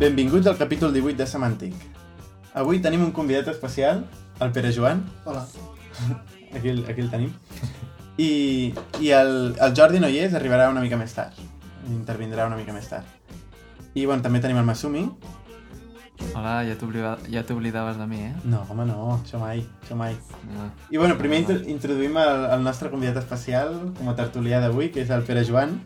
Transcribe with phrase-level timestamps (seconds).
[0.00, 1.74] Benvinguts al capítol 18 de Semàntic.
[2.56, 4.06] Avui tenim un convidat especial,
[4.40, 5.04] el Pere Joan.
[5.24, 5.46] Hola.
[6.56, 7.30] Aquí, el- aquí el tenim.
[8.18, 11.36] I, i el, el Jordi no hi és, arribarà una mica més tard.
[11.88, 13.06] Intervindrà una mica més tard.
[13.94, 15.04] I bueno, també tenim el Masumi.
[16.34, 18.32] Hola, ja t'obliva- ja t'oblidaves de mi, eh?
[18.44, 20.16] No, home, no, això mai, això mai.
[20.50, 20.66] No.
[20.90, 25.04] I bueno, primer intro introduïm el, el nostre convidat especial com a tertulià d'avui, que
[25.04, 25.78] és el Pere Joan,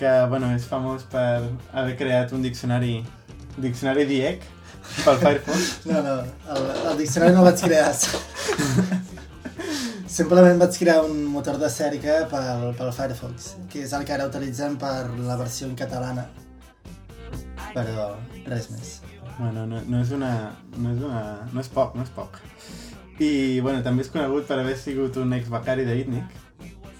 [0.00, 1.42] que bueno, és famós per
[1.76, 3.02] haver creat un diccionari,
[3.58, 4.44] diccionari DIEC
[5.04, 5.86] pel Firefox.
[5.90, 6.16] No, no,
[6.54, 7.94] el, el diccionari no el vaig crear.
[10.10, 14.26] Simplement vaig crear un motor de cerca pel, pel Firefox, que és el que ara
[14.30, 16.26] utilitzem per la versió en catalana.
[17.74, 18.12] Però
[18.50, 18.98] res més.
[19.38, 20.32] Bueno, no, no és una...
[20.76, 21.20] No és una...
[21.52, 22.40] No és poc, no és poc.
[23.20, 26.34] I, bueno, també és conegut per haver sigut un ex-becari d'ITNIC,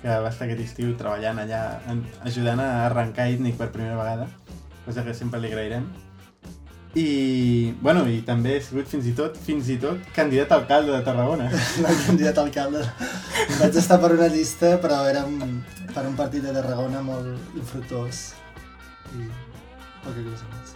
[0.01, 1.61] que va estar aquest estiu treballant allà,
[1.92, 4.29] en, ajudant a arrencar ITNIC per primera vegada,
[4.87, 5.91] cosa que sempre li agrairem.
[6.98, 10.91] I, bueno, i també he sigut fins i tot, fins i tot, candidat a alcalde
[10.96, 11.46] de Tarragona.
[11.84, 12.80] No candidat a alcalde.
[13.60, 15.22] Vaig estar per una llista, però era
[15.94, 18.24] per un partit de Tarragona molt infructuós.
[19.14, 19.28] I
[20.02, 20.74] poca cosa més.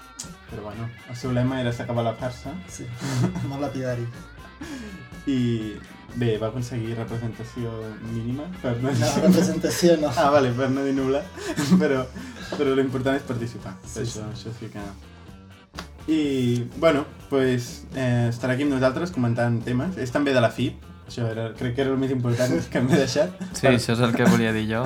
[0.52, 2.84] Però bueno, el seu lema era s'acaba la farsa Sí,
[3.48, 4.04] molt lapidari.
[5.26, 5.74] i
[6.14, 7.72] bé, va aconseguir representació
[8.12, 10.12] mínima per no No, representació no.
[10.14, 11.24] Ah, vale, per no dir nul·la,
[11.82, 12.04] però,
[12.54, 14.84] però l'important és participar, Sí, això, això sí que...
[16.06, 19.96] I, bueno, pues, eh, estarà aquí amb nosaltres comentant temes.
[19.96, 23.00] És també de la FIP, això era, crec que era el més important que m'he
[23.00, 23.40] deixat.
[23.52, 24.84] Sí, això és el que volia dir jo,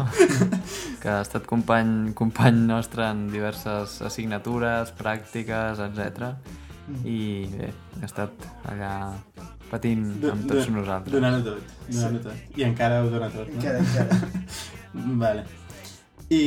[1.02, 6.32] que ha estat company, company nostre en diverses assignatures, pràctiques, etc.
[7.04, 7.20] I
[7.52, 8.92] bé, ha estat allà
[9.68, 11.14] patint amb tots nosaltres.
[11.14, 12.58] Donant-ho tot, donant-ho tot.
[12.58, 13.60] I encara ho dona tot, no?
[13.60, 14.20] Encara, encara.
[15.22, 15.46] Vale.
[16.28, 16.42] I,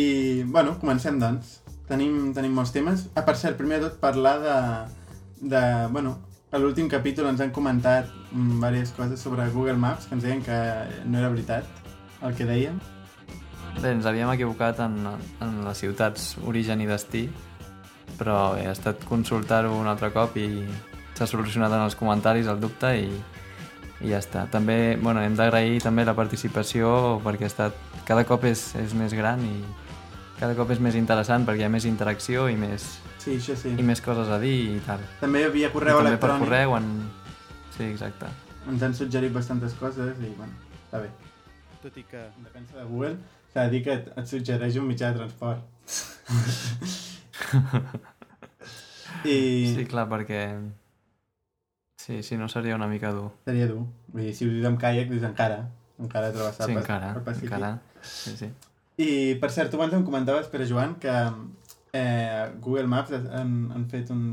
[0.46, 1.61] bueno, comencem, doncs.
[1.92, 3.10] Tenim, tenim molts temes.
[3.20, 4.58] Ah, per cert, primer de tot parlar de...
[5.52, 6.16] de bueno,
[6.52, 10.44] a l'últim capítol ens han comentat mm, diverses coses sobre Google Maps, que ens deien
[10.44, 10.58] que
[11.04, 11.68] no era veritat
[12.24, 12.80] el que dèiem.
[13.80, 14.98] Bé, ens havíem equivocat en,
[15.44, 17.26] en les ciutats origen i destí,
[18.20, 20.48] però ha estat consultar-ho un altre cop i
[21.16, 23.08] s'ha solucionat en els comentaris el dubte i,
[24.00, 24.48] i ja està.
[24.52, 29.16] També bueno, hem d'agrair també la participació perquè ha estat, cada cop és, és més
[29.16, 29.56] gran i
[30.42, 32.82] cada cop és més interessant perquè hi ha més interacció i més,
[33.22, 33.70] Sí, això sí.
[33.78, 35.00] i més coses a dir i tal.
[35.22, 36.48] També hi havia I correu també per electrònic.
[36.48, 36.86] correu en...
[37.78, 38.26] Sí, exacte.
[38.70, 40.54] Ens han suggerit bastantes coses i, bueno,
[40.88, 41.10] està bé.
[41.84, 43.16] Tot i que en defensa de Google
[43.54, 45.62] s'ha de dir que et, et suggereix un mitjà de transport.
[49.26, 50.42] I Sí, clar, perquè...
[52.02, 53.30] Sí, sí, no seria una mica dur.
[53.46, 53.84] seria dur.
[54.10, 55.60] Vull dir, si ho dius amb caiac, dius encara.
[56.02, 57.52] Encara travessar Sí, encara, el Pacífic.
[57.52, 57.70] encara.
[58.02, 58.48] Sí, sí.
[59.02, 59.10] I,
[59.42, 61.14] per cert, tu abans em comentaves, Pere Joan, que
[61.98, 64.26] eh, Google Maps han, han fet un,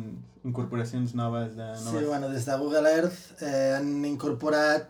[0.45, 2.07] incorporacions noves de Sí, noves...
[2.07, 4.89] bueno, des de Google Earth eh, han incorporat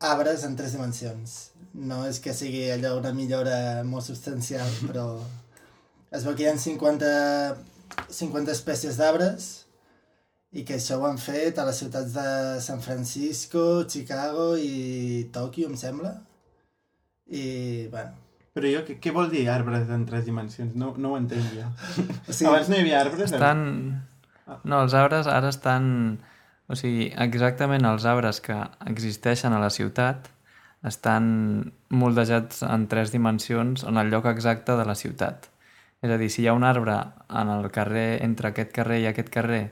[0.00, 1.36] arbres en tres dimensions.
[1.74, 5.06] No és que sigui allò una millora molt substancial, però
[6.10, 7.12] es veu que hi ha 50,
[8.08, 9.48] 50 espècies d'arbres
[10.56, 12.28] i que això ho han fet a les ciutats de
[12.64, 16.14] San Francisco, Chicago i Tòquio, em sembla.
[17.26, 18.14] I, bueno,
[18.56, 20.72] Però jo, què, què vol dir arbres en tres dimensions?
[20.80, 21.66] No, no ho entenc jo.
[21.68, 22.46] o Sí.
[22.48, 23.28] Abans no hi havia arbres?
[23.28, 23.66] Estan...
[24.64, 25.90] No, els arbres ara estan...
[26.66, 28.56] O sigui, exactament els arbres que
[28.88, 30.30] existeixen a la ciutat
[30.86, 31.26] estan
[31.90, 35.48] moldejats en tres dimensions en el lloc exacte de la ciutat.
[36.04, 36.96] És a dir, si hi ha un arbre
[37.28, 39.64] en el carrer, entre aquest carrer i aquest carrer,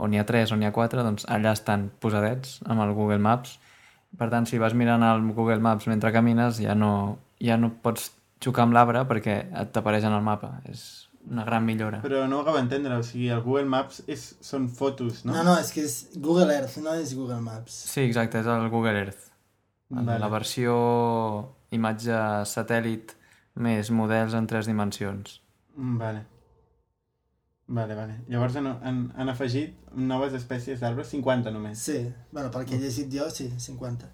[0.00, 3.20] on hi ha tres, on hi ha quatre, doncs allà estan posadets amb el Google
[3.22, 3.58] Maps.
[4.18, 8.10] Per tant, si vas mirant el Google Maps mentre camines, ja no, ja no pots
[8.42, 10.54] xocar amb l'arbre perquè et t'apareix en el mapa.
[10.70, 12.00] És una gran millora.
[12.02, 15.34] Però no ho acabo d'entendre, o sigui, el Google Maps és, són fotos, no?
[15.36, 17.76] no, no, és que és Google Earth, no és Google Maps.
[17.92, 19.28] Sí, exacte, és el Google Earth.
[19.90, 20.06] Vale.
[20.06, 20.18] Vale.
[20.22, 20.74] La versió
[21.76, 22.18] imatge
[22.48, 23.16] satèl·lit
[23.60, 25.40] més models en tres dimensions.
[25.76, 26.26] Mm, Vale.
[27.70, 28.16] Vale, vale.
[28.26, 31.78] Llavors han, han, han afegit noves espècies d'arbres, 50 només.
[31.78, 32.00] Sí,
[32.32, 34.08] bueno, pel que he llegit jo, sí, 50.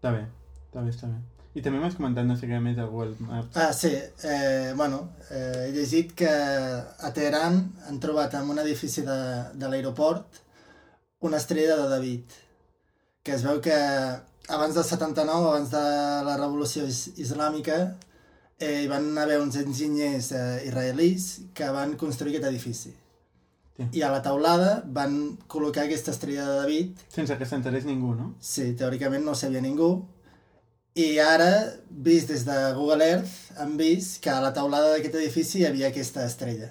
[0.00, 0.24] Està bé,
[0.64, 1.20] està bé, està bé.
[1.56, 3.56] I també m'has comentat no sé què més del Google Maps.
[3.56, 4.98] Ah, sí, eh, bueno,
[5.30, 9.20] eh, he llegit que a Teheran han trobat en un edifici de,
[9.56, 10.42] de l'aeroport
[11.26, 12.34] una estrella de David,
[13.24, 13.76] que es veu que
[14.48, 15.86] abans del 79, abans de
[16.28, 17.78] la revolució is islàmica,
[18.58, 21.26] eh, hi van haver uns enginyers eh, israelis
[21.56, 22.92] que van construir aquest edifici.
[23.76, 23.88] Sí.
[23.98, 25.16] I a la taulada van
[25.52, 28.30] col·locar aquesta estrella de David Sense que s'enterés ningú, no?
[28.40, 29.90] Sí, teòricament no ho sabia ningú.
[30.96, 31.50] I ara,
[31.90, 35.90] vist des de Google Earth, han vist que a la taulada d'aquest edifici hi havia
[35.92, 36.70] aquesta estrella.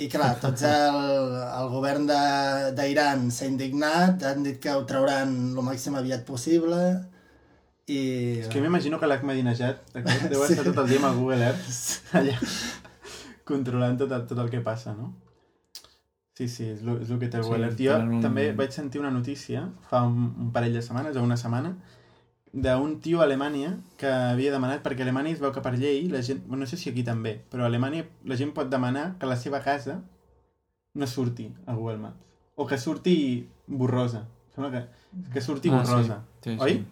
[0.00, 0.98] I clar, tots el,
[1.44, 6.78] el govern de- d'Iran s'ha indignat, han dit que ho trauran el màxim aviat possible
[7.90, 8.00] i...
[8.40, 9.94] És que m'imagino que l'Ahmadinejad
[10.32, 12.36] deu estar tot el dia amb el Google Earth allà
[13.50, 15.12] controlant tot el, tot el que passa, no?
[16.38, 17.80] Sí, sí, és el, que té el Sí, Google Earth.
[17.82, 21.36] Jo un- també vaig sentir una notícia fa un, un parell de setmanes o una
[21.36, 21.74] setmana
[22.52, 26.08] d'un tio a Alemanya que havia demanat, perquè a Alemanya es veu que per llei,
[26.10, 29.26] la gent, no sé si aquí també, però a Alemanya la gent pot demanar que
[29.30, 30.00] la seva casa
[30.94, 32.18] no surti a Google Maps.
[32.56, 34.26] O que surti borrosa.
[34.54, 34.82] Sembla que,
[35.32, 36.24] que surti Ah, borrosa.
[36.42, 36.58] Sí, sí.
[36.60, 36.84] Oi?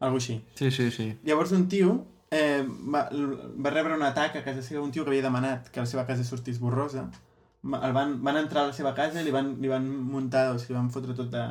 [0.00, 0.40] Algo així.
[0.54, 1.06] Sí, sí, sí.
[1.24, 5.10] Llavors un tio eh, va, va rebre un atac a casa seva, un tio que
[5.14, 7.06] havia demanat que la seva casa sortís borrosa.
[7.62, 10.58] El van, van entrar a la seva casa i li van, li van muntar, o
[10.58, 11.46] sigui, van fotre tot de,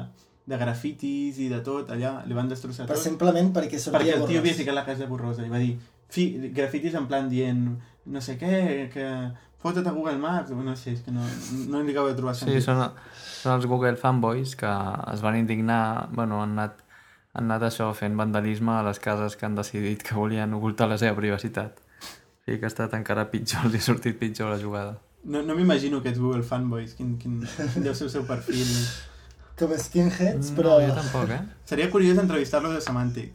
[0.45, 3.03] de grafitis i de tot allà, li van destrossar Però tot.
[3.07, 5.74] simplement perquè sortia Perquè el tio havia ficat la casa borrosa i va dir
[6.09, 7.63] fi, grafitis en plan dient
[8.06, 9.06] no sé què, que
[9.65, 11.24] fota't a Google Maps, no sé, és que no,
[11.71, 12.62] no li acabo de trobar Sí, sentit.
[12.68, 12.83] són,
[13.42, 14.69] són els Google fanboys que
[15.13, 16.83] es van indignar, bueno, han anat,
[17.33, 21.00] han anat això fent vandalisme a les cases que han decidit que volien ocultar la
[21.01, 21.81] seva privacitat.
[21.81, 25.00] O sigui que ha estat encara pitjor, els ha sortit pitjor la jugada.
[25.25, 27.41] No, no m'imagino aquests Google fanboys, quin, quin,
[27.74, 28.69] quin deu ser el seu perfil.
[29.59, 30.77] Com skinheads, No, però...
[30.83, 31.41] jo tampoc, eh?
[31.65, 33.33] Seria curiós entrevistar-los a Semantic.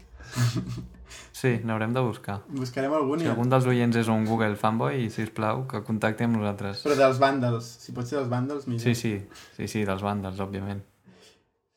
[1.32, 2.40] Sí, n'haurem de buscar.
[2.52, 3.30] Buscarem algun Si i...
[3.32, 6.82] algun dels oients és un Google fanboy, si us plau, que contacti amb nosaltres.
[6.84, 8.84] Però dels vàndals, si pot ser dels vàndals, millor.
[8.84, 9.14] Sí, sí,
[9.56, 10.82] sí, sí, dels vàndals, òbviament.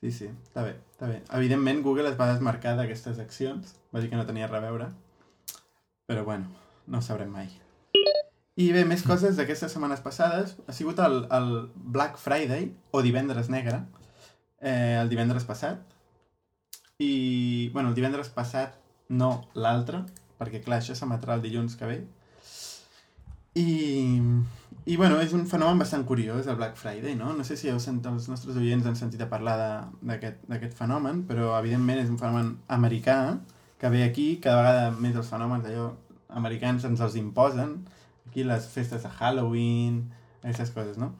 [0.03, 1.21] Sí, sí, està bé, està bé.
[1.39, 4.89] Evidentment, Google es va desmarcar d'aquestes accions, va dir que no tenia res a veure,
[6.11, 6.51] però bueno,
[6.91, 7.47] no ho sabrem mai.
[8.59, 10.57] I bé, més coses d'aquestes setmanes passades.
[10.67, 13.79] Ha sigut el, el Black Friday, o divendres negre,
[14.63, 15.83] eh, el divendres passat.
[17.04, 18.80] I, bueno, el divendres passat,
[19.10, 20.04] no l'altre,
[20.39, 21.98] perquè clar, això s'emetrà el dilluns que ve.
[23.60, 23.68] I,
[24.89, 27.33] i bueno, és un fenomen bastant curiós, el Black Friday, no?
[27.38, 29.57] No sé si heu sent, els nostres oients han sentit a parlar
[30.01, 33.18] d'aquest fenomen, però evidentment és un fenomen americà
[33.77, 35.92] que ve aquí, cada vegada més els fenòmens allò
[36.33, 37.81] americans ens els imposen,
[38.30, 40.06] aquí les festes de Halloween,
[40.43, 41.13] aquestes coses, no?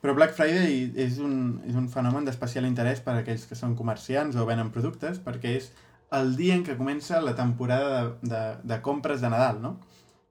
[0.00, 3.76] Però Black Friday és un, és un fenomen d'especial interès per a aquells que són
[3.76, 5.70] comerciants o venen productes, perquè és
[6.16, 8.42] el dia en què comença la temporada de, de,
[8.72, 9.76] de compres de Nadal, no?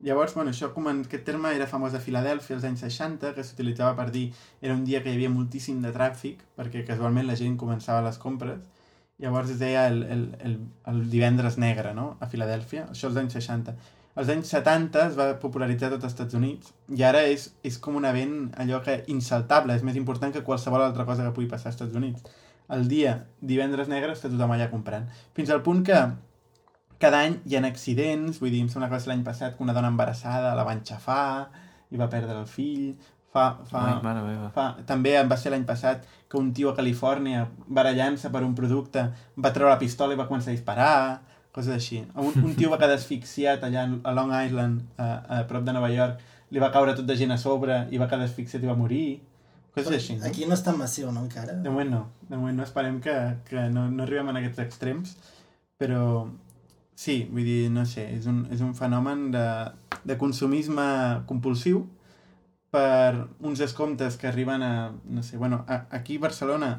[0.01, 3.43] Llavors, bueno, això com en, aquest terme era famós a Filadèlfia als anys 60, que
[3.43, 4.29] s'utilitzava per dir
[4.61, 8.19] era un dia que hi havia moltíssim de tràfic, perquè casualment la gent començava les
[8.21, 8.63] compres.
[9.19, 10.53] Llavors es deia el, el, el,
[10.87, 13.75] el divendres negre, no?, a Filadèlfia, això als anys 60.
[14.19, 17.77] Als anys 70 es va popularitzar a tots els Estats Units i ara és, és
[17.79, 21.47] com un event allò que insaltable, és més important que qualsevol altra cosa que pugui
[21.47, 22.25] passar als Estats Units.
[22.75, 25.07] El dia divendres negre està tothom allà comprant.
[25.37, 26.01] Fins al punt que
[26.99, 29.63] cada any hi ha accidents, vull dir, em sembla que va ser l'any passat que
[29.63, 31.47] una dona embarassada la van xafar
[31.89, 32.91] i va perdre el fill.
[33.31, 34.49] Fa, fa, Ai, mare meva.
[34.51, 39.03] fa, també va ser l'any passat que un tio a Califòrnia, barallant-se per un producte,
[39.37, 40.95] va treure la pistola i va començar a disparar,
[41.59, 42.03] coses així.
[42.15, 45.09] Un, un tio va quedar asfixiat allà a Long Island, a,
[45.39, 48.07] a prop de Nova York, li va caure tot de gent a sobre i va
[48.09, 49.19] quedar asfixiat i va morir.
[49.75, 50.25] Coses així, no?
[50.25, 51.59] Aquí no és tan massiu, no, encara?
[51.61, 52.03] De moment no.
[52.29, 52.65] De moment no.
[52.65, 53.15] Esperem que,
[53.49, 55.13] que no, no arribem a aquests extrems.
[55.79, 56.01] Però
[56.97, 59.45] sí, vull dir, no sé, és un, és un fenomen de,
[60.09, 60.89] de consumisme
[61.29, 61.85] compulsiu
[62.73, 64.73] per uns descomptes que arriben a,
[65.05, 66.73] no sé, bueno, a, aquí a Barcelona,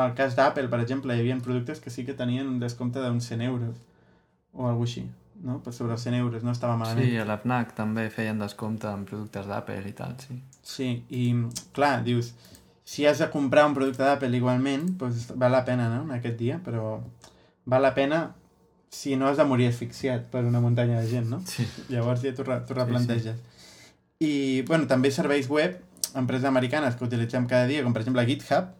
[0.00, 3.30] al cas d'Apple, per exemple, hi havia productes que sí que tenien un descompte d'uns
[3.30, 3.78] 100 euros
[4.52, 5.04] o alguna així,
[5.42, 5.58] no?
[5.64, 7.06] Per sobre els 100 euros, no estava malament.
[7.08, 10.40] Sí, a la FNAC també feien descompte en productes d'Apple i tal, sí.
[10.62, 11.34] Sí, i
[11.76, 12.32] clar, dius,
[12.84, 16.36] si has de comprar un producte d'Apple igualment, doncs val la pena, no?, en aquest
[16.38, 16.98] dia, però
[17.66, 18.34] val la pena
[18.90, 21.38] si no has de morir asfixiat per una muntanya de gent, no?
[21.46, 21.62] Sí.
[21.88, 23.36] Llavors ja t'ho re- t'ho replanteges.
[24.20, 25.78] I, bueno, també serveis web,
[26.18, 28.72] empreses americanes que utilitzem cada dia, com per exemple GitHub,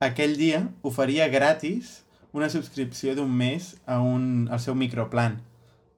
[0.00, 2.01] aquell dia oferia gratis
[2.32, 5.40] una subscripció d'un mes a un, al seu microplan.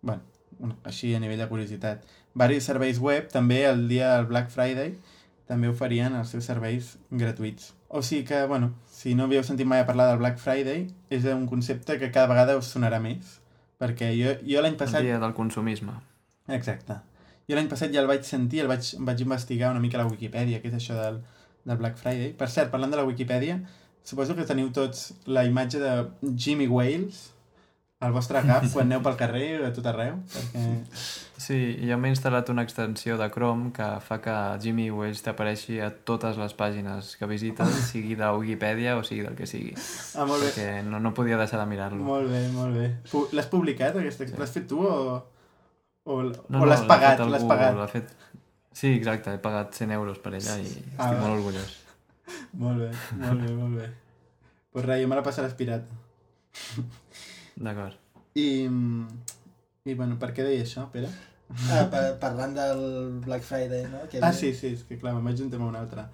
[0.02, 0.22] bueno,
[0.58, 2.04] un, així a nivell de curiositat.
[2.34, 4.96] Varis serveis web, també el dia del Black Friday,
[5.48, 7.72] també oferien els seus serveis gratuïts.
[7.88, 11.24] O sigui que, bueno, si no havíeu sentit mai a parlar del Black Friday, és
[11.30, 13.38] un concepte que cada vegada us sonarà més.
[13.78, 15.04] Perquè jo, jo l'any El passat...
[15.06, 15.94] dia del consumisme.
[16.58, 16.98] Exacte.
[17.48, 20.10] Jo l'any passat ja el vaig sentir, el vaig, vaig investigar una mica a la
[20.10, 21.20] Wikipedia, què és això del,
[21.68, 22.32] del Black Friday.
[22.38, 23.60] Per cert, parlant de la Wikipedia,
[24.04, 25.92] suposo que teniu tots la imatge de
[26.36, 27.30] Jimmy Wales
[28.04, 30.64] al vostre cap quan aneu pel carrer a tot arreu, perquè...
[31.44, 31.56] Sí,
[31.88, 36.36] jo m'he instal·lat una extensió de Chrome que fa que Jimmy Wales t'apareixi a totes
[36.40, 39.72] les pàgines que visites, sigui de Wikipedia o sigui del que sigui.
[40.14, 40.50] Ah, molt bé.
[40.52, 42.04] Perquè no, no podia deixar de mirar-lo.
[42.06, 42.86] Molt bé, molt bé.
[43.36, 44.28] L'has publicat, aquesta?
[44.28, 44.36] Sí.
[44.40, 44.98] L'has fet tu o,
[46.04, 47.24] o, No, o l'has l'ha pagat?
[47.28, 47.80] L'has pagat?
[47.92, 48.12] Fet...
[48.74, 51.20] Sí, exacte, he pagat 100 euros per ella i estic Ah, va.
[51.24, 51.80] molt orgullós.
[52.60, 52.90] Molt bé,
[53.20, 53.90] molt bé, molt bé.
[54.74, 56.00] Pues res, jo me la passaràs pirata.
[57.56, 57.96] D'acord.
[58.34, 58.48] I,
[59.84, 61.10] I, bueno, per què deia això, Pere?
[61.70, 62.84] Ah, par parlant del
[63.26, 64.04] Black Friday, no?
[64.10, 66.06] Que Ah, sí, sí, és que clar, me'n vaig un tema a un altre.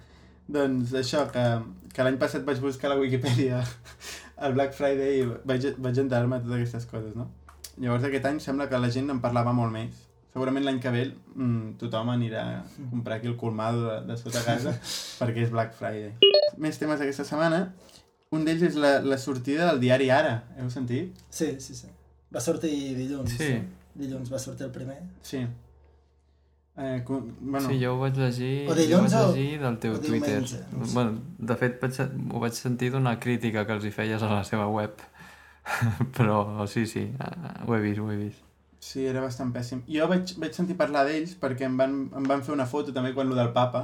[0.51, 1.45] Doncs això, que,
[1.95, 3.61] que l'any passat vaig buscar a la Wikipedia
[4.45, 7.29] el Black Friday i vaig, vaig enterar-me de totes aquestes coses, no?
[7.77, 10.07] Llavors aquest any sembla que la gent en parlava molt més.
[10.33, 11.01] Segurament l'any que ve
[11.35, 12.59] mm, tothom anirà a
[12.91, 14.71] comprar aquí el colmado de, de sota casa
[15.19, 16.13] perquè és Black Friday.
[16.57, 17.65] Més temes d'aquesta setmana.
[18.31, 20.37] Un d'ells és la, la sortida del diari Ara.
[20.57, 21.17] Heu sentit?
[21.29, 21.89] Sí, sí, sí.
[22.31, 23.33] Va sortir dilluns.
[23.35, 23.57] Sí.
[23.99, 25.01] Dilluns va sortir el primer.
[25.27, 25.41] Sí.
[26.79, 29.75] Eh, com, bueno, Sí, jo ho vaig llegir, O jo ho vaig o- llegir del
[29.83, 30.37] teu o Twitter.
[30.39, 30.93] diumenge, no sé.
[30.93, 31.99] bueno, de fet, vaig,
[32.31, 34.95] ho vaig sentir d'una crítica que els hi feies a la seva web.
[36.17, 38.47] Però sí, sí, eh, ho he vist, ho he vist.
[38.81, 39.83] Sí, era bastant pèssim.
[39.85, 43.13] Jo vaig, vaig sentir parlar d'ells perquè em van, em van fer una foto també
[43.13, 43.83] quan lo del papa.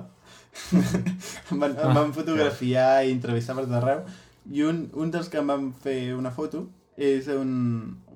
[0.73, 4.01] em, van, em van fotografiar i entrevistar per tot arreu.
[4.49, 6.63] I un, un dels que em van fer una foto
[6.97, 7.51] és un,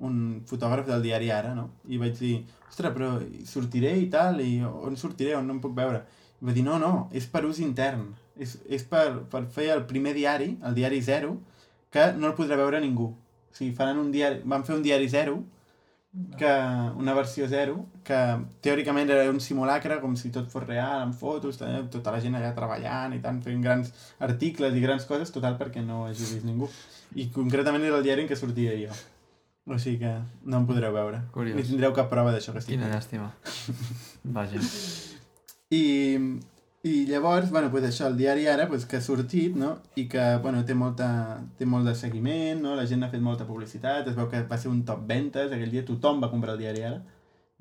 [0.02, 0.16] un
[0.50, 1.68] fotògraf del diari Ara, no?
[1.86, 2.34] I vaig dir,
[2.66, 3.12] ostres, però
[3.46, 6.02] sortiré i tal, i on sortiré, on no em puc veure?
[6.42, 8.08] I va dir, no, no, és per ús intern.
[8.34, 11.36] És, és per, per fer el primer diari, el diari zero,
[11.94, 13.12] que no el podrà veure ningú.
[13.14, 15.38] O sigui, faran un diari, van fer un diari zero,
[16.36, 16.50] que
[17.00, 18.18] una versió zero, que
[18.60, 21.56] teòricament era un simulacre, com si tot fos real, amb fotos,
[21.92, 25.84] tota la gent allà treballant i tant, fent grans articles i grans coses, total perquè
[25.84, 26.68] no hagi vist ningú.
[27.16, 28.92] I concretament era el diari en què sortia jo.
[29.64, 30.12] O sigui que
[30.44, 31.22] no em podreu veure.
[31.32, 31.56] Curiós.
[31.56, 33.30] Ni tindreu cap prova d'això que estic Quina llàstima.
[34.36, 34.60] Vaja.
[35.72, 35.82] I,
[36.84, 39.76] i llavors, bueno, pues això, el diari ara, pues, que ha sortit, no?
[39.94, 41.08] I que, bueno, té, molta,
[41.58, 42.74] té molt de seguiment, no?
[42.74, 45.70] La gent ha fet molta publicitat, es veu que va ser un top ventes, aquell
[45.70, 47.02] dia tothom va comprar el diari ara.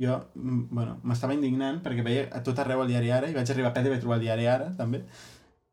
[0.02, 3.52] Jo, mm, bueno, m'estava indignant perquè veia a tot arreu el diari ara i vaig
[3.54, 5.04] arribar a pet i vaig trobar el diari ara, també.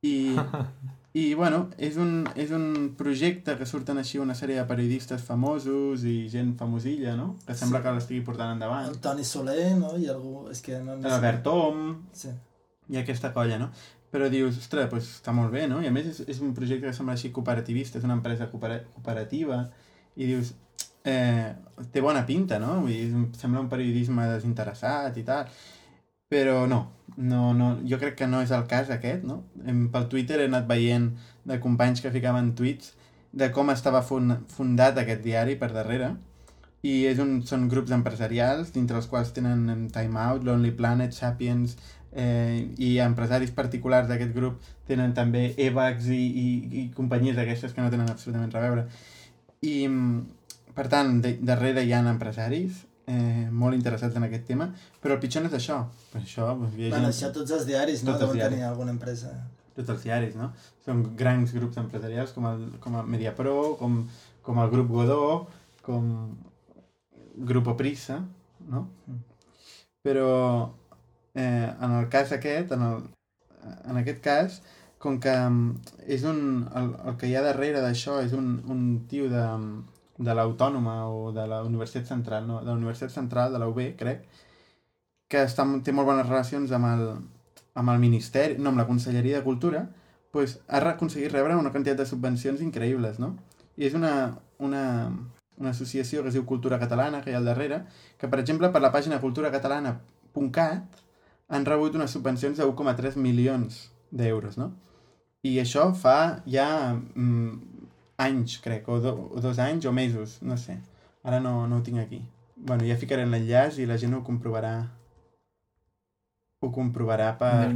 [0.05, 0.37] I,
[1.23, 6.05] i bueno, és un, és un projecte que surten així una sèrie de periodistes famosos
[6.05, 7.31] i gent famosilla, no?
[7.47, 7.87] Que sembla Sí.
[7.87, 8.91] que l'estigui portant endavant.
[8.93, 9.97] El Toni Soler, no?
[9.97, 10.51] I algú...
[10.53, 10.99] És que no...
[11.01, 12.29] L'Albert Tom, Sí.
[12.89, 13.71] I aquesta colla, no?
[14.13, 15.83] Però dius, ostres, pues, està molt bé, no?
[15.85, 18.81] I a més és, és un projecte que sembla així cooperativista, és una empresa coopera
[18.95, 19.63] cooperativa,
[20.17, 20.55] i dius,
[21.05, 21.53] eh,
[21.93, 22.81] té bona pinta, no?
[22.85, 25.51] Vull dir, sembla un periodisme desinteressat i tal,
[26.29, 26.81] però no,
[27.17, 29.43] no, no, jo crec que no és el cas aquest, no?
[29.93, 31.11] Pel Twitter he anat veient
[31.49, 32.95] de companys que ficaven tuits
[33.33, 36.15] de com estava fun fundat aquest diari per darrere,
[36.87, 41.75] i és un, són grups empresarials, dintre els quals tenen Time Out, Lonely Planet, Sapiens,
[42.13, 46.49] eh, i empresaris particulars d'aquest grup tenen també EVAX i, i,
[46.81, 48.87] i companyies d'aquestes que no tenen absolutament res a veure.
[49.63, 54.69] I, mm, per tant, de, darrere hi ha empresaris eh, molt interessats en aquest tema,
[55.03, 55.79] però el pitjor no és això.
[56.13, 58.13] Per això, doncs, hi ha Bueno, gent, això tots els diaris, no?
[58.13, 58.57] Tots Deuen diaris.
[58.57, 59.33] tenir alguna empresa.
[59.79, 60.51] tots els diaris, no?
[60.83, 64.01] Són grans grups empresarials com el, com el Mediapro, com,
[64.43, 65.47] com el grup Godó,
[65.87, 66.09] com
[67.37, 68.19] Grupo Prisa,
[68.67, 68.89] no?
[69.07, 69.21] Mm.
[70.03, 70.31] Però
[71.39, 73.07] eh, en el cas aquest, en, el,
[73.91, 74.59] en aquest cas,
[74.99, 76.41] com que mm, és un,
[76.77, 79.45] el, el que hi ha darrere d'això és un, un tio de,
[80.19, 83.81] de l'Autònoma o de la Universitat Central, no, de la Universitat Central, de la UB,
[84.01, 84.27] crec,
[85.31, 87.07] que està, té molt bones relacions amb el,
[87.79, 89.87] amb el Ministeri, no, amb la Conselleria de Cultura,
[90.35, 93.37] pues, ha aconseguit rebre una quantitat de subvencions increïbles, no?
[93.79, 94.13] I és una,
[94.59, 94.85] una,
[95.57, 97.85] una associació que es diu Cultura Catalana, que hi ha al darrere,
[98.19, 101.05] que, per exemple, per la pàgina culturacatalana.cat
[101.49, 104.73] han rebut unes subvencions de 1,3 milions d'euros, no?
[105.47, 107.53] I això fa ja mm,
[108.19, 110.79] anys, crec, o, do, o dos anys o mesos, no sé.
[111.23, 112.23] Ara no, no ho tinc aquí.
[112.59, 114.89] bueno, ja ficaré l'enllaç i la gent ho comprovarà
[116.61, 117.69] ho comprovarà per...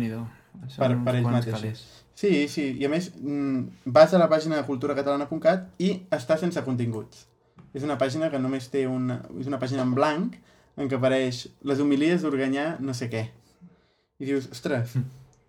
[0.77, 1.61] Per- per ells mateixos.
[1.61, 1.83] calés.
[2.19, 6.61] Sí, sí, i a més mm, vas a la pàgina de culturacatalana.cat i està sense
[6.67, 7.27] continguts.
[7.73, 9.21] És una pàgina que només té una...
[9.41, 10.35] És una pàgina en blanc
[10.77, 13.29] en què apareix les homilies d'Organyà no sé què.
[14.23, 14.93] I dius, ostres,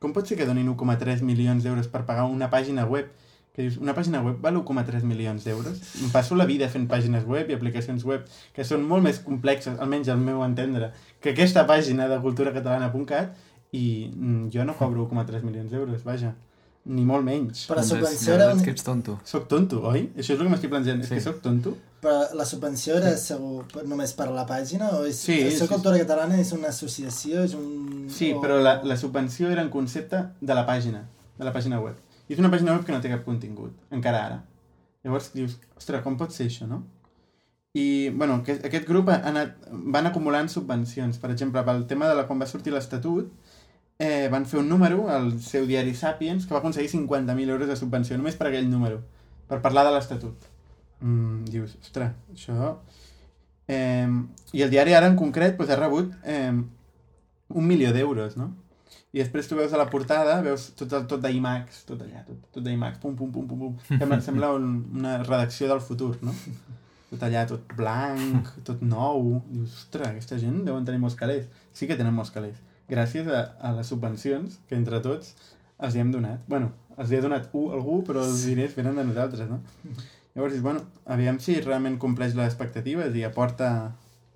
[0.02, 3.12] com pot ser que donin 1,3 milions d'euros per pagar una pàgina web?
[3.54, 5.78] Que dius, una pàgina web val 1,3 milions d'euros?
[6.02, 8.26] Em passo la vida fent pàgines web i aplicacions web
[8.56, 10.90] que són molt més complexes, almenys al meu entendre,
[11.22, 13.38] que aquesta pàgina de culturacatalana.cat
[13.78, 16.34] i mm, jo no cobro 1,3 milions d'euros, vaja.
[16.86, 17.68] Ni molt menys.
[17.70, 18.48] Però la Doncs és- subvenció la era...
[18.48, 18.66] veritat és Un...
[18.66, 19.20] que ets tonto.
[19.24, 20.10] Soc tonto, oi?
[20.18, 21.00] Això és el que m'estic plantejant.
[21.06, 21.16] És Sí.
[21.16, 21.78] que soc tonto?
[22.04, 25.22] Però la subvenció era segur només per la pàgina o és...
[25.24, 28.10] Sí, Això sí, Cultura Catalana és una associació, és un...
[28.12, 28.42] Sí, o...
[28.44, 31.06] però la, la subvenció era en concepte de la pàgina,
[31.40, 31.96] de la pàgina web.
[32.28, 34.42] I és una pàgina web que no té cap contingut, encara ara.
[35.08, 36.84] Llavors dius, ostres, com pot ser això, no?
[37.74, 41.18] I, bueno, aquest, aquest grup ha anat, van acumulant subvencions.
[41.24, 43.32] Per exemple, pel tema de la quan va sortir l'Estatut,
[43.98, 47.80] eh, van fer un número al seu diari Sapiens que va aconseguir 50.000 euros de
[47.80, 49.02] subvenció només per aquell número,
[49.48, 50.52] per parlar de l'Estatut.
[51.04, 52.74] Mm, dius, ostres, això...
[53.68, 54.08] Eh,
[54.54, 58.50] I el diari ara en concret pues, ha rebut eh, un milió d'euros, no?
[59.14, 62.66] I després tu veus a la portada, veus tot, tot d'IMAX, tot allà, tot, tot
[62.66, 64.00] d'IMAX, pum, pum, pum, pum, pum.
[64.00, 66.34] Sembla, sembla un, una redacció del futur, no?
[67.12, 69.36] Tot allà, tot blanc, tot nou.
[69.52, 71.46] Dius, ostres, aquesta gent deuen tenir molts calés.
[71.78, 72.58] Sí que tenen molts calés.
[72.90, 75.36] Gràcies a, a les subvencions que entre tots
[75.78, 76.42] els hi hem donat.
[76.50, 79.62] bueno, els hi ha donat u algú, però els diners venen de nosaltres, no?
[80.34, 83.70] Llavors, bueno, aviam si realment compleix les expectatives i aporta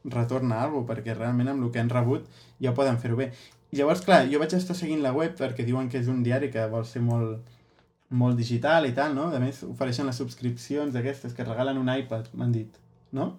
[0.08, 2.27] retorn a alguna perquè realment amb el que han rebut
[2.63, 3.32] ja poden fer-ho bé.
[3.74, 6.51] I llavors, clar, jo vaig estar seguint la web perquè diuen que és un diari
[6.54, 7.42] que vol ser molt,
[8.10, 9.27] molt digital i tal, no?
[9.34, 12.77] A més, ofereixen les subscripcions aquestes que regalen un iPad, m'han dit,
[13.18, 13.34] no?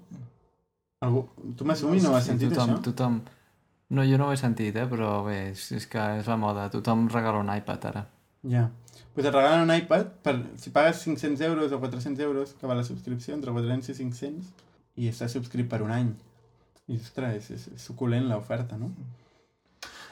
[1.07, 1.29] Algú...
[1.57, 2.85] Tu m'assumi no, no has sentit tothom, això?
[2.91, 3.21] Tothom...
[3.95, 4.85] No, jo no ho he sentit, eh?
[4.91, 6.67] però bé, és, és que és la moda.
[6.75, 8.03] Tothom regala un iPad ara.
[8.42, 8.71] Ja.
[9.14, 12.76] Pues et regalen un iPad, per, si pagues 500 euros o 400 euros, que va
[12.78, 14.50] la subscripció, entre 400 i 500,
[14.99, 16.12] i estàs subscrit per un any.
[16.88, 18.92] I, ostres, és, és, suculent l'oferta, no?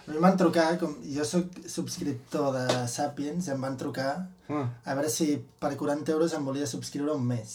[0.06, 4.12] A mi m'han trucat, com jo sóc subscriptor de Sapiens, em van trucar
[4.48, 5.26] Ah, a veure si
[5.58, 7.54] per 40 euros em volia subscriure un mes.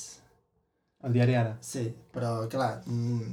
[1.04, 1.58] el diari ara.
[1.66, 1.82] Sí,
[2.13, 3.30] però clar, mm,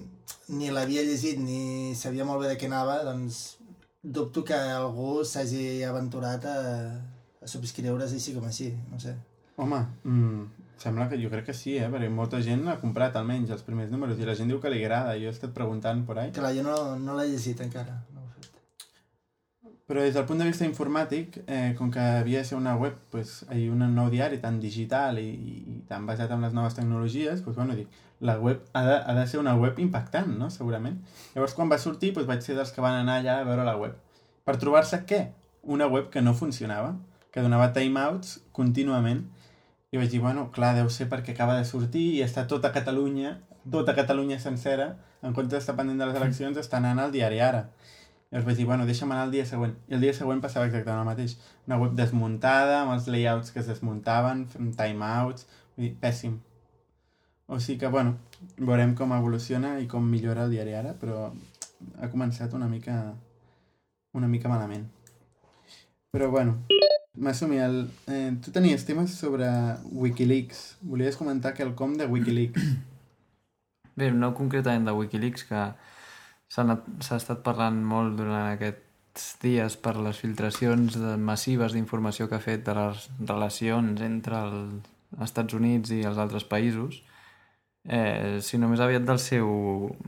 [0.56, 3.58] ni l'havia llegit ni sabia molt bé de què anava, doncs
[4.02, 6.56] dubto que algú s'hagi aventurat a
[7.48, 9.16] subscriure's així com així, no sé.
[9.58, 11.88] Home, mm, sembla que jo crec que sí, eh?
[11.90, 14.84] Perquè molta gent l'ha comprat almenys els primers números i la gent diu que li
[14.84, 15.16] agrada.
[15.18, 16.30] Jo he estat preguntant por ahí.
[16.36, 17.96] Clar, jo no, no l'he llegit encara.
[18.14, 18.60] No ho he fet.
[19.90, 23.00] Però des del punt de vista informàtic, eh, com que havia de ser una web,
[23.10, 25.26] pues, hay un nou diari tan digital i,
[25.74, 27.90] i tan basat en les noves tecnologies, pues, bueno, dic,
[28.20, 31.02] la web ha de, ha de ser una web impactant, no?, segurament.
[31.34, 33.76] Llavors, quan va sortir, pues, vaig ser dels que van anar allà a veure la
[33.80, 33.98] web.
[34.46, 35.24] Per trobar-se què?
[35.62, 36.94] Una web que no funcionava,
[37.38, 39.24] que donava timeouts contínuament.
[39.94, 43.38] I vaig dir, bueno, clar, deu ser perquè acaba de sortir i està tota Catalunya,
[43.72, 44.90] tota Catalunya sencera,
[45.22, 47.68] en comptes d'estar pendent de les eleccions, està anant al diari ara.
[48.28, 49.72] Llavors vaig dir, bueno, deixa'm anar el dia següent.
[49.88, 51.38] I el dia següent passava exactament el mateix.
[51.66, 56.36] Una web desmuntada, amb els layouts que es desmuntaven, amb timeouts, vull dir, pèssim.
[57.48, 58.18] O sigui que, bueno,
[58.58, 61.30] veurem com evoluciona i com millora el diari ara, però
[61.96, 62.98] ha començat una mica
[64.12, 64.84] una mica malament.
[66.12, 66.58] Però, bueno,
[67.18, 69.48] El, eh, tu tenies temes sobre
[69.90, 70.78] Wikileaks.
[70.82, 72.62] Volies comentar que el com de Wikileaks.
[73.98, 75.64] Bé, no concretament de Wikileaks, que
[76.48, 82.44] s'ha estat parlant molt durant aquests dies per les filtracions de, massives d'informació que ha
[82.44, 84.94] fet de les relacions entre els
[85.26, 87.02] Estats Units i els altres països,
[87.88, 89.50] eh, sinó més aviat del seu,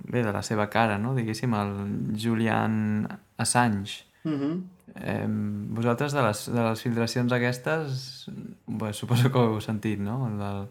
[0.04, 1.16] bé, de la seva cara, no?
[1.16, 1.74] diguéssim, el
[2.14, 4.04] Julian Assange.
[4.22, 4.62] Mm -hmm.
[5.00, 5.26] Eh,
[5.76, 8.26] vosaltres de les, de les filtracions aquestes
[8.66, 10.26] bé, suposo que ho heu sentit, no?
[10.28, 10.66] El Del,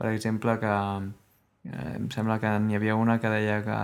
[0.00, 3.80] per exemple que eh, em sembla que n'hi havia una que deia que,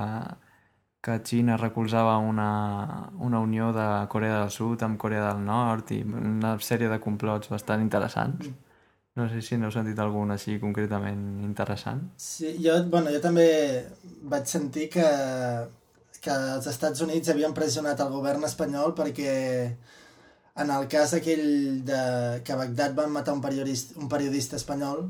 [1.05, 6.03] que Xina recolzava una, una unió de Corea del Sud amb Corea del Nord i
[6.05, 8.51] una sèrie de complots bastant interessants.
[9.19, 12.05] No sé si n'heu sentit algun així concretament interessant.
[12.17, 13.49] Sí, jo, bueno, jo també
[14.31, 15.07] vaig sentir que,
[16.21, 19.33] que els Estats Units havien pressionat el govern espanyol perquè
[20.61, 22.03] en el cas aquell de,
[22.45, 25.07] que a Bagdad van matar un periodista, un periodista espanyol,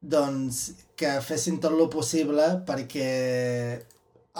[0.00, 0.64] doncs
[1.00, 3.08] que fessin tot lo possible perquè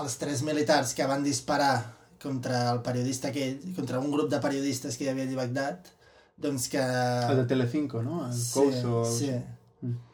[0.02, 1.76] els tres militars que van disparar
[2.20, 5.92] contra el periodista aquell, contra un grup de periodistes que hi havia a Bagdad,
[6.36, 6.82] doncs que...
[6.82, 8.24] El de Telecinco, no?
[8.26, 9.04] El Couso...
[9.04, 9.86] Sí, sí.
[9.86, 10.13] Mm.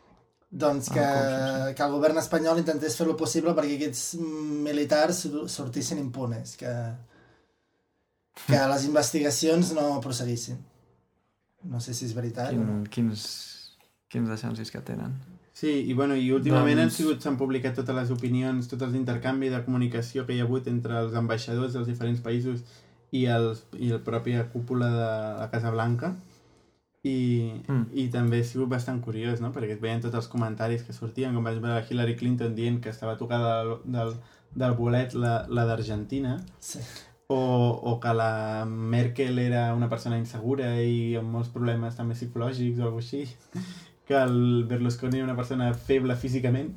[0.50, 4.16] Doncs que, Ah, que el govern espanyol intentés fer lo possible perquè aquests
[4.66, 6.72] militars sortissin impunes, que,
[8.48, 10.58] que les investigacions no prosseguissin.
[11.70, 12.80] No sé si és veritat o no.
[12.88, 13.26] Quin, quins,
[14.10, 15.14] quins deixancis que tenen.
[15.60, 19.50] Sí, i, bueno, i últimament Doncs- han sigut, s'han publicat totes les opinions, tot l'intercanvi
[19.52, 22.62] de comunicació que hi ha hagut entre els ambaixadors dels diferents països
[23.12, 25.10] i, els, i el pròpia cúpula de
[25.42, 26.14] la Casa Blanca.
[27.02, 27.86] I, Mm.
[27.96, 29.52] i també ha sigut bastant curiós, no?
[29.54, 32.90] Perquè veien tots els comentaris que sortien, com vaig veure la Hillary Clinton dient que
[32.90, 34.14] estava tocada del, del,
[34.54, 36.80] del bolet la, la d'Argentina, Sí.
[37.28, 37.38] o,
[37.82, 42.82] o que la Merkel era una persona insegura i amb molts problemes també psicològics o
[42.90, 43.24] alguna així,
[44.04, 46.74] que el Berlusconi era una persona feble físicament.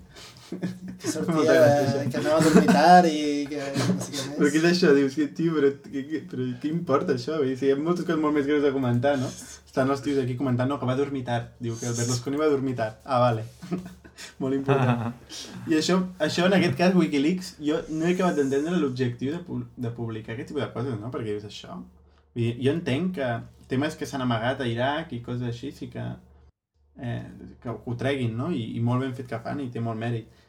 [0.51, 2.03] Que sortia, gràcia.
[2.11, 4.63] que anava a dormir tard i que no sé què Però què més.
[4.63, 4.93] és això?
[4.97, 7.37] Dius, que, tio, però, què, però què importa això?
[7.39, 9.31] Vull dir, si hi ha moltes coses molt més greus de comentar, no?
[9.65, 11.53] Estan els tios aquí comentant, no, que va dormir tard.
[11.63, 12.99] Diu que el Berlusconi va dormir tard.
[13.05, 13.45] Ah, vale.
[14.43, 15.15] molt important.
[15.67, 19.63] I això, això, en aquest cas, Wikileaks, jo no he acabat d'entendre l'objectiu de, pu-
[19.75, 21.09] de publicar aquest tipus de coses, no?
[21.13, 21.79] Perquè dius això,
[22.33, 23.31] Vull dir, jo entenc que
[23.69, 26.05] temes que s'han amagat a Iraq i coses així sí que,
[26.97, 27.23] eh,
[27.61, 28.51] que, ho treguin, no?
[28.51, 30.41] I, I molt ben fet que fan i té molt mèrit.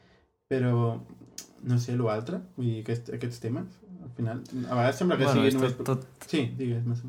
[0.50, 0.94] Però,
[1.64, 5.40] no sé, l'altre, vull dir, aquest, aquests temes, al final, a vegades sembla que Bueno,
[5.40, 5.78] sigui és només...
[5.88, 6.04] tot.
[6.28, 7.04] Sí, digues, més.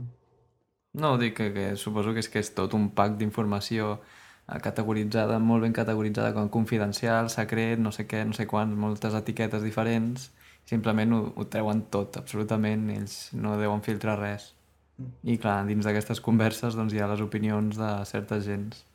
[0.96, 5.42] No, dic que, que suposo que és que és tot un pack d'informació eh, categoritzada,
[5.44, 10.30] molt ben categoritzada com confidencial, secret, no sé què, no sé quants, moltes etiquetes diferents,
[10.66, 14.54] simplement ho, ho treuen tot, absolutament, ells no deuen filtrar res.
[15.28, 18.86] I clar, dins d'aquestes converses doncs, hi ha les opinions de certes gens.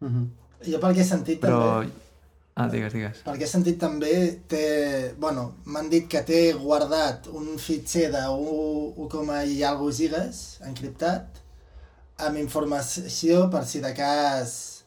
[0.00, 0.26] Uh -huh.
[0.66, 1.80] Jo pel que he sentit Però...
[1.80, 1.92] també...
[2.54, 3.18] Ah, digues, digues.
[3.22, 5.14] Pel que he sentit també té...
[5.18, 11.38] Bueno, m'han dit que té guardat un fitxer de 1, i alguna gigas encriptat
[12.26, 14.78] amb informació per si de cas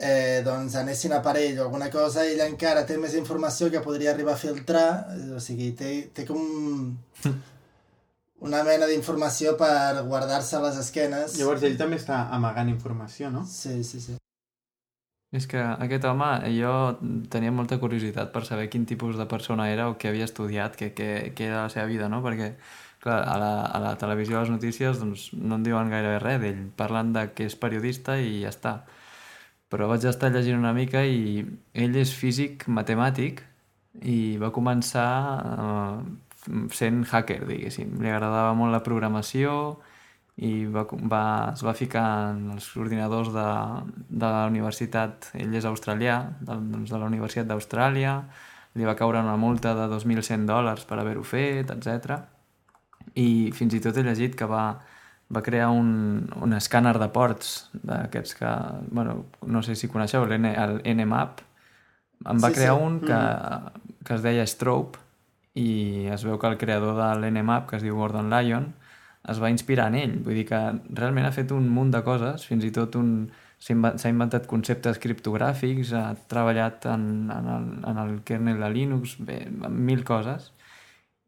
[0.00, 3.84] eh, doncs anessin a per ell o alguna cosa, ell encara té més informació que
[3.84, 4.88] podria arribar a filtrar,
[5.36, 6.40] o sigui, té, té com
[8.40, 11.36] una mena d'informació per guardar-se a les esquenes.
[11.38, 13.44] Llavors ell també està amagant informació, no?
[13.46, 14.19] Sí, sí, sí.
[15.30, 16.70] És que aquest home, jo
[17.30, 20.88] tenia molta curiositat per saber quin tipus de persona era o què havia estudiat, què,
[20.96, 22.18] què, què era la seva vida, no?
[22.24, 22.48] Perquè,
[23.04, 26.40] clar, a la, a la televisió, a les notícies, doncs no en diuen gairebé res
[26.42, 26.64] d'ell.
[26.80, 28.74] Parlen de que és periodista i ja està.
[29.70, 31.44] Però vaig estar llegint una mica i
[31.78, 33.44] ell és físic matemàtic
[34.02, 35.06] i va començar
[35.46, 35.94] eh,
[36.74, 37.94] sent hacker, diguéssim.
[38.02, 39.54] Li agradava molt la programació
[40.40, 43.48] i va, va, es va ficar en els ordinadors de,
[44.08, 48.14] de la universitat, ell és australià, de, doncs de la Universitat d'Austràlia,
[48.78, 52.16] li va caure una multa de 2.100 dòlars per haver-ho fet, etc.
[53.20, 54.64] I fins i tot he llegit que va,
[55.28, 58.56] va crear un, un escàner de ports d'aquests que,
[58.96, 61.44] bueno, no sé si coneixeu, el, N, el NMAP,
[62.30, 62.84] em va Sí, crear sí.
[62.88, 63.20] un que,
[64.06, 65.04] que es deia Strobe
[65.60, 68.70] i es veu que el creador de l'NMAP, que es diu Gordon Lyon,
[69.28, 70.18] es va inspirar en ell.
[70.24, 70.60] Vull dir que
[70.96, 73.30] realment ha fet un munt de coses, fins i tot un...
[73.60, 77.02] s'ha inven- s'ha inventat conceptes criptogràfics, ha treballat en,
[77.34, 80.52] en, el, en el kernel de Linux, bé, mil coses.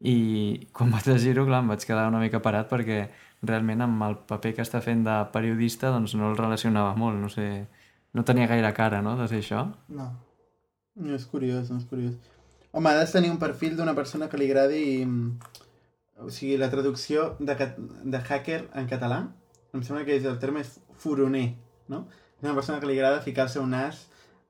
[0.01, 3.05] I quan vaig llegir-ho, clar, em vaig quedar una mica parat perquè
[3.43, 7.29] realment amb el paper que està fent de periodista doncs no el relacionava molt, no
[7.29, 7.67] sé...
[8.13, 9.63] No tenia gaire cara, no?, de ser això.
[9.89, 10.11] No.
[11.01, 12.13] No és curiós, no és curiós.
[12.71, 14.81] Home, ha de tenir un perfil d'una persona que li agradi...
[15.05, 15.62] mm,
[16.21, 19.23] O sigui, la traducció de, de hacker en català,
[19.73, 21.47] em sembla que és el terme és furoner,
[21.89, 22.05] no?
[22.37, 24.03] És una persona que li agrada ficar-se un nas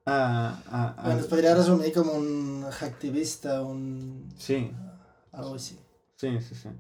[0.05, 0.15] a...
[0.15, 1.03] a, a...
[1.05, 4.33] Bueno, es podria resumir com un hacktivista, un...
[4.37, 4.65] Sí,
[5.31, 5.79] algo així.
[6.19, 6.73] Sí, sí, sí.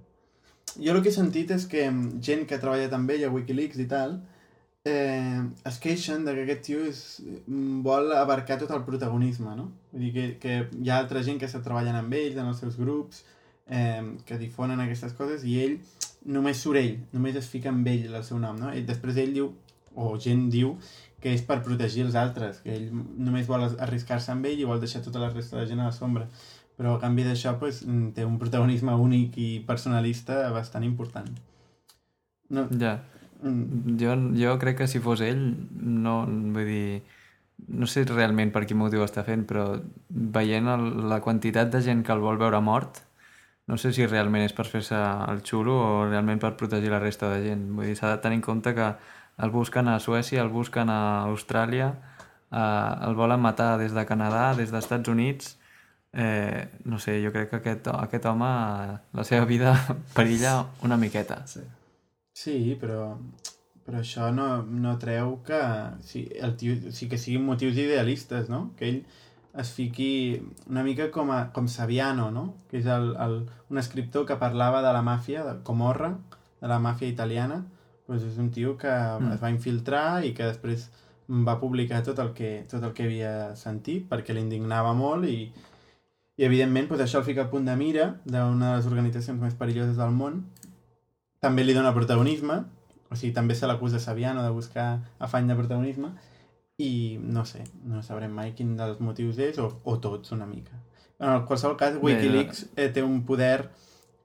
[0.73, 3.87] Jo el que he sentit és que mm, gent que amb ell a Wikileaks i
[3.87, 4.17] tal
[4.85, 9.71] eh, es queixen de que aquest tio és, mm, vol abarcar tot el protagonisme, no?
[9.91, 12.59] Vull dir que, que hi ha altra gent que està treballant amb ells, en els
[12.59, 13.23] seus grups,
[13.73, 15.77] eh, que difonen aquestes coses i ell
[16.25, 18.69] només surt ell, només es fica amb ell el seu nom, no?
[18.71, 19.49] I després ell diu,
[19.95, 20.77] o gent diu,
[21.23, 24.79] que és per protegir els altres, que ell només vol arriscar-se amb ell i vol
[24.79, 26.27] deixar tota la resta de gent a la sombra.
[26.79, 31.29] Però a canvi d'això pues, mm, té un protagonisme únic i personalista bastant important.
[32.49, 32.97] No, Ja.
[33.43, 35.43] mm, Jo, jo crec que si fos ell,
[35.79, 37.01] no, vull dir,
[37.67, 42.03] no sé realment per quin motiu està fent, però veient el, la quantitat de gent
[42.03, 43.03] que el vol veure mort,
[43.67, 44.97] no sé si realment és per fer-se
[45.31, 47.67] el xulo o realment per protegir la resta de gent.
[47.77, 48.89] Vull dir, s'ha de tenir en compte que
[49.43, 50.99] el busquen a Suècia, el busquen a
[51.29, 51.93] Austràlia,
[52.51, 55.57] eh, el volen matar des de Canadà, des dels Estats Units...
[56.15, 59.71] Eh, no sé, jo crec que aquest, aquest home, eh, la seva vida
[60.13, 61.39] perilla una miqueta.
[61.49, 61.63] Sí.
[62.37, 63.15] sí, però,
[63.81, 65.61] però això no, no treu que,
[66.05, 68.75] sí, el tio, sí que siguin motius idealistes, no?
[68.77, 68.99] Que ell
[69.59, 72.45] es fiqui una mica com, a, com Saviano, no?
[72.71, 73.37] Que és el, el,
[73.69, 76.15] un escriptor que parlava de la màfia, de Comorra,
[76.61, 77.61] de la màfia italiana,
[78.07, 79.35] doncs és un tio que mm.
[79.35, 80.89] es va infiltrar i que després
[81.29, 85.47] va publicar tot el que, tot el que havia sentit perquè l'indignava molt i,
[86.37, 89.55] i evidentment doncs això el fica a punt de mira d'una de les organitzacions més
[89.55, 90.43] perilloses del món
[91.43, 92.59] també li dona protagonisme
[93.09, 94.87] o sigui, també se l'acusa Saviano de buscar
[95.19, 96.11] afany de protagonisme
[96.83, 100.79] i no sé, no sabrem mai quin dels motius és o, o tots una mica.
[101.23, 103.69] En qualsevol cas Wikileaks eh, té un poder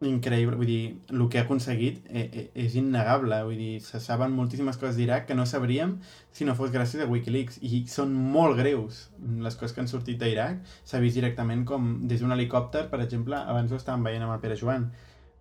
[0.07, 4.35] increïble, vull dir, el que ha aconseguit eh, eh, és innegable, vull dir, se saben
[4.35, 5.97] moltíssimes coses d'Iraq que no sabríem
[6.35, 9.09] si no fos gràcies a Wikileaks, i són molt greus
[9.43, 13.43] les coses que han sortit d'Iraq, s'ha vist directament com des d'un helicòpter, per exemple,
[13.43, 14.87] abans ho estàvem veient amb el Pere Joan,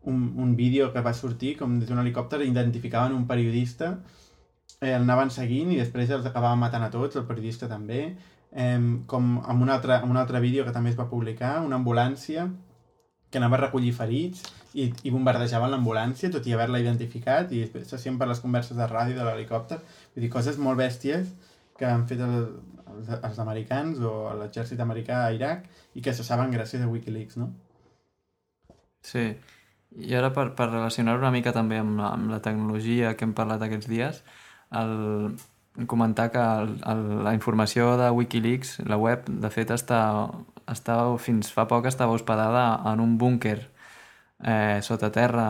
[0.09, 3.97] un, un vídeo que va sortir com des d'un helicòpter identificaven un periodista
[4.81, 8.01] eh, el anaven seguint i després els acabaven matant a tots, el periodista també,
[8.51, 11.79] eh, com amb un, altre, amb un altre vídeo que també es va publicar, una
[11.81, 12.47] ambulància
[13.29, 17.89] que anava a recollir ferits i, i bombardejaven l'ambulància, tot i haver-la identificat, i després
[17.89, 19.81] s'assien per les converses de ràdio de l'helicòpter.
[20.15, 21.33] Vull dir, coses molt bèsties
[21.77, 22.37] que han fet el,
[22.93, 27.37] els, els americans o l'exèrcit americà a Iraq i que se saben gràcies a Wikileaks,
[27.41, 27.51] no?
[29.03, 29.29] Sí,
[29.97, 33.35] i ara per, per relacionar una mica també amb la, amb la tecnologia que hem
[33.37, 34.23] parlat aquests dies,
[34.71, 35.35] el,
[35.85, 40.01] comentar que el, el, la informació de Wikileaks, la web, de fet està,
[40.67, 43.59] està, fins fa poc estava hospedada en un búnquer
[44.43, 45.47] eh, sota terra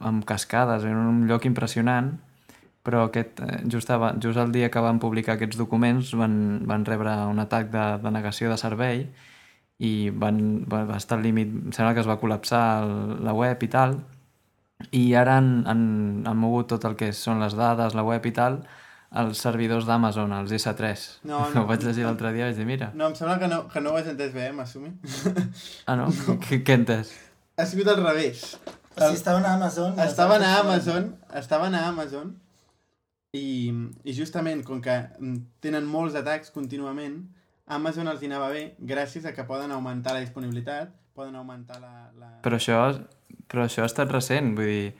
[0.00, 2.12] amb cascades, en un lloc impressionant,
[2.82, 6.86] però aquest, eh, just, abans, just el dia que van publicar aquests documents van, van
[6.86, 9.06] rebre un atac de denegació de servei
[9.82, 13.62] i van, va, va estar al límit, sembla que es va col·lapsar el, la web
[13.62, 13.96] i tal,
[14.90, 15.82] i ara han, han,
[16.26, 18.60] han mogut tot el que són les dades, la web i tal,
[19.22, 21.06] als servidors d'Amazon, els S3.
[21.28, 21.64] No, no.
[21.64, 22.92] Ho vaig llegir l'altre dia i vaig dir, mira...
[22.96, 24.94] No, em sembla que no, que no ho has entès bé, eh, Masumi?
[25.88, 26.08] Ah, no?
[26.26, 26.38] no.
[26.42, 27.12] Què, he entès?
[27.60, 28.54] Ha sigut al revés.
[28.92, 29.98] O sigui, estaven a Amazon...
[30.00, 32.32] Estaven a Amazon, estaven a Amazon,
[33.32, 33.72] i,
[34.04, 34.96] i justament, com que
[35.64, 37.22] tenen molts atacs contínuament,
[37.72, 42.10] Amazon els anava bé gràcies a que poden augmentar la disponibilitat, poden augmentar la...
[42.20, 42.28] la...
[42.44, 42.82] Però, això,
[43.52, 44.94] però això ha estat recent, vull dir,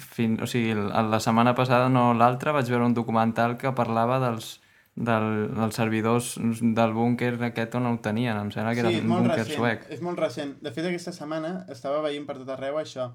[0.00, 4.56] fin, o sigui, la setmana passada, no l'altra, vaig veure un documental que parlava dels,
[4.96, 9.12] del, dels servidors del búnquer aquest on ho tenien, em sembla que sí, era un
[9.14, 9.88] búnquer recent, suec.
[9.94, 10.56] és molt recent.
[10.64, 13.10] De fet, aquesta setmana estava veient per tot arreu això.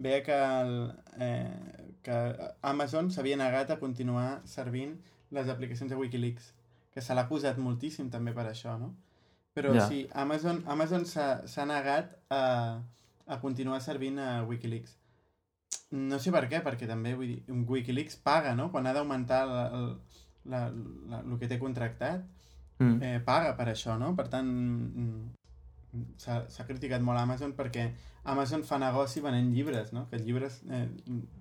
[0.00, 0.74] Veia que, el,
[1.18, 2.16] eh, que
[2.66, 4.96] Amazon s'havia negat a continuar servint
[5.34, 6.52] les aplicacions de Wikileaks
[6.94, 8.92] que se l'ha posat moltíssim també per això, no?
[9.54, 9.86] Però ja.
[9.90, 12.42] sí, Amazon, Amazon s'ha negat a,
[13.30, 14.96] a continuar servint a Wikileaks.
[15.94, 18.68] No sé per què, perquè també, vull dir, Wikileaks paga, no?
[18.74, 19.88] Quan ha d'augmentar el,
[20.50, 20.64] la,
[21.10, 22.24] la, el que té contractat,
[22.78, 22.96] mm.
[23.06, 24.12] eh, paga per això, no?
[24.18, 24.50] Per tant,
[26.18, 27.88] s'ha criticat molt Amazon perquè
[28.30, 30.06] Amazon fa negoci venent llibres, no?
[30.10, 30.86] Que els llibres eh,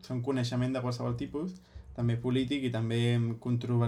[0.06, 1.58] són coneixement de qualsevol tipus,
[1.98, 3.02] també polític i també
[3.44, 3.82] contro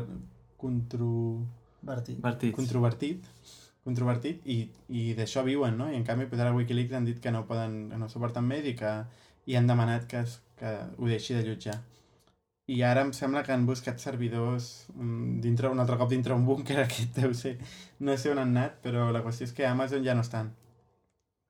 [0.62, 2.22] controvertit.
[2.58, 3.30] controvertit
[3.86, 5.90] controvertit i, i d'això viuen, no?
[5.90, 8.76] I en canvi pues, ara Wikileaks han dit que no poden, no suporten més i
[8.78, 8.94] que
[9.50, 11.80] i han demanat que, es, que ho deixi de jutjar.
[12.72, 16.46] I ara em sembla que han buscat servidors mm, dintre, un altre cop dintre un
[16.46, 17.58] búnquer aquest deu ser.
[18.00, 20.54] No sé on han anat, però la qüestió és que Amazon ja no estan.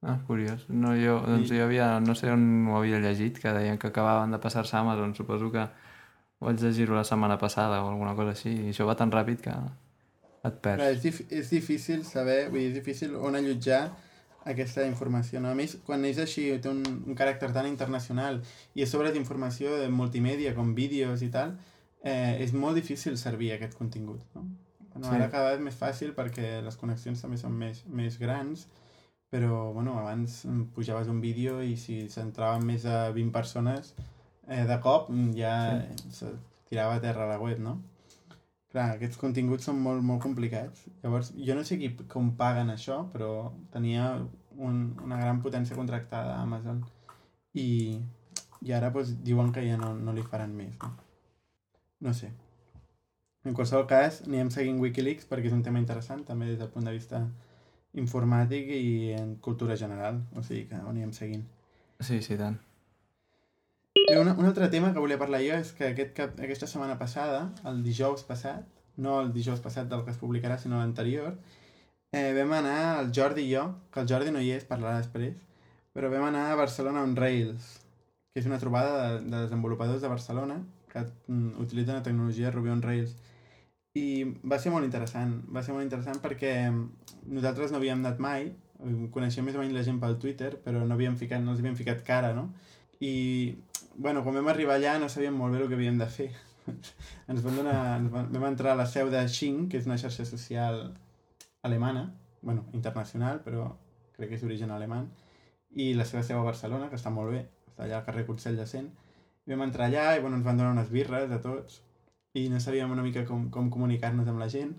[0.02, 0.64] Ah, curiós.
[0.70, 1.60] No, jo, doncs I...
[1.60, 4.82] jo havia, no sé on ho havia llegit, que deien que acabaven de passar-se a
[4.82, 5.14] Amazon.
[5.14, 5.68] Suposo que
[6.42, 9.54] vaig llegir-ho la setmana passada o alguna cosa així, i això va tan ràpid que
[10.48, 10.82] et perds.
[10.82, 13.84] Però és, dif és difícil saber, vull dir, és difícil on allotjar
[14.52, 15.42] aquesta informació.
[15.42, 15.52] No?
[15.52, 18.42] A més, quan és així, té un, un caràcter tan internacional
[18.74, 21.56] i a sobre d'informació de multimèdia, com vídeos i tal,
[22.02, 24.24] eh, és molt difícil servir aquest contingut.
[24.36, 24.48] No?
[24.94, 25.16] Bueno, sí.
[25.16, 28.66] Ara cada vegada és més fàcil perquè les connexions també són més, més grans,
[29.32, 30.42] però bueno, abans
[30.76, 33.94] pujaves un vídeo i si s'entraven més de 20 persones
[34.50, 35.54] eh, de cop ja
[36.12, 36.34] sí.
[36.68, 37.78] tirava a terra la web, no?
[38.72, 40.86] Clar, aquests continguts són molt, molt complicats.
[41.04, 44.14] Llavors, jo no sé qui, com paguen això, però tenia
[44.58, 46.80] un, una gran potència contractada a Amazon
[47.54, 48.00] i,
[48.64, 50.78] i ara doncs, diuen que ja no, no li faran més.
[50.80, 50.94] No?
[52.02, 52.32] no sé.
[53.44, 56.86] En qualsevol cas, anirem seguint Wikileaks perquè és un tema interessant també des del punt
[56.88, 57.24] de vista
[57.98, 60.22] informàtic i en cultura general.
[60.36, 61.48] O sigui que ho anirem seguint.
[62.00, 62.60] Sí, sí, tant.
[64.10, 67.44] Un, un altre tema que volia parlar jo és que aquest cap, aquesta setmana passada,
[67.70, 68.66] el dijous passat,
[68.98, 71.38] no el dijous passat del que es publicarà, sinó l'anterior,
[72.12, 75.38] eh, vam anar, el Jordi i jo, que el Jordi no hi és, parlarà després,
[75.96, 77.78] però vam anar a Barcelona on Rails,
[78.32, 80.62] que és una trobada de, de desenvolupadors de Barcelona
[80.92, 83.16] que mm, utilitzen la tecnologia Ruby on Rails.
[83.96, 88.52] I va ser molt interessant, va ser molt interessant perquè nosaltres no havíem anat mai,
[89.14, 91.78] coneixíem més o menys la gent pel Twitter, però no, havíem ficat, no els havíem
[91.80, 92.50] ficat cara, no?
[93.04, 93.14] I
[93.96, 96.32] bueno, quan vam arribar allà no sabíem molt bé el que havíem de fer.
[97.32, 100.26] ens vam, donar, ens vam entrar a la seu de Xing, que és una xarxa
[100.26, 100.84] social
[101.68, 102.08] alemana,
[102.42, 103.68] bueno, internacional, però
[104.16, 105.08] crec que és d'origen alemany,
[105.78, 108.60] i la seva seu a Barcelona, que està molt bé, està allà al carrer Consell
[108.60, 108.90] de Cent.
[109.46, 111.82] I vam entrar allà i bueno, ens van donar unes birres a tots
[112.38, 114.76] i no sabíem una mica com, com comunicar-nos amb la gent.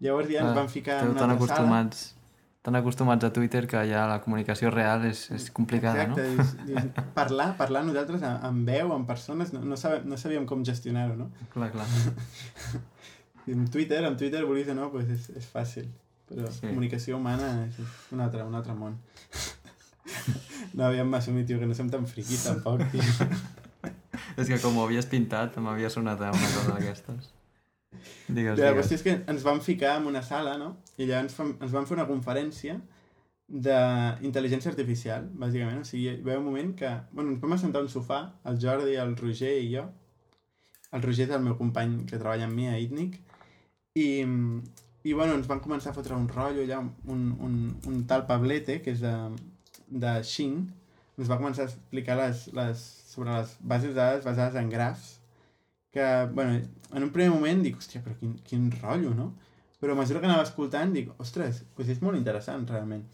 [0.00, 2.06] Llavors ja ens ah, van ficar en una altra acostumats.
[2.06, 2.19] sala
[2.62, 6.44] tan acostumats a Twitter que ja la comunicació real és, és complicada, Exacte, no?
[6.74, 11.16] Exacte, parlar, parlar nosaltres amb veu, amb persones, no, no, sabem, no sabíem com gestionar-ho,
[11.16, 11.30] no?
[11.54, 11.86] Clar, clar.
[13.54, 15.88] amb Twitter, amb Twitter, vulguis o no, pues és, és fàcil,
[16.28, 16.66] però sí.
[16.66, 17.80] comunicació humana és
[18.12, 19.00] un altre, un altre món.
[20.76, 23.08] no havíem assumit, tio, que no som tan friquis tampoc, tio.
[24.36, 27.32] és que com ho havies pintat, m'havia sonat una cosa d'aquestes.
[28.30, 30.70] Digues, la qüestió és que ens vam ficar en una sala, no?
[30.96, 32.78] I allà ens, fam, ens van fer una conferència
[33.50, 35.80] d'intel·ligència artificial, bàsicament.
[35.82, 36.90] O sigui, hi va un moment que...
[37.10, 39.88] Bueno, ens vam assentar a un sofà, el Jordi, el Roger i jo.
[40.94, 43.18] El Roger és el meu company que treballa amb mi a ITNIC.
[43.98, 44.08] I,
[45.02, 46.78] i bueno, ens van començar a fotre un rotllo allà,
[47.10, 47.56] un, un,
[47.90, 49.14] un tal Pablete, que és de,
[49.90, 50.62] de Xing,
[51.18, 55.16] ens va començar a explicar les, les, sobre les bases de dades basades en grafs,
[55.90, 56.60] que, bueno,
[56.92, 59.32] en un primer moment dic, hòstia, però quin, quin rotllo, no?
[59.80, 63.04] Però a mesura que anava escoltant dic, ostres, doncs és molt interessant, realment.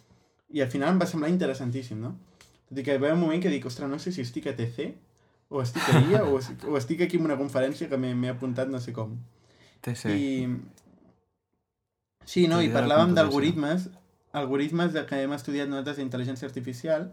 [0.55, 2.15] I al final em va semblar interessantíssim, no?
[2.69, 4.57] Tot i que hi va un moment que dic, ostres, no sé si estic a
[4.59, 4.91] TC,
[5.49, 8.73] o estic a IA, o, estic, o estic aquí en una conferència que m'he apuntat
[8.73, 9.15] no sé com.
[9.87, 10.11] TC.
[10.11, 10.27] I...
[12.27, 13.87] Sí, no, i parlàvem d'algoritmes,
[14.35, 17.07] algoritmes de que hem estudiat nosaltres d'intel·ligència artificial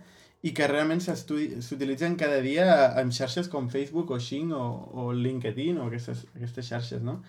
[0.44, 2.66] i que realment s'utilitzen cada dia
[3.00, 4.64] en xarxes com Facebook o Xing o,
[5.00, 7.22] o LinkedIn o aquestes, aquestes xarxes, no?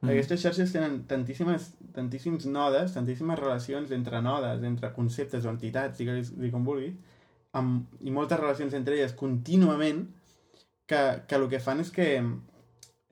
[0.00, 0.08] Mm.
[0.14, 6.32] Aquestes xarxes tenen tantíssimes, tantíssims nodes, tantíssimes relacions entre nodes, entre conceptes o entitats, digues,
[6.34, 6.96] digues com vulguis,
[7.52, 10.06] amb, i moltes relacions entre elles contínuament,
[10.88, 12.08] que, que el que fan és que,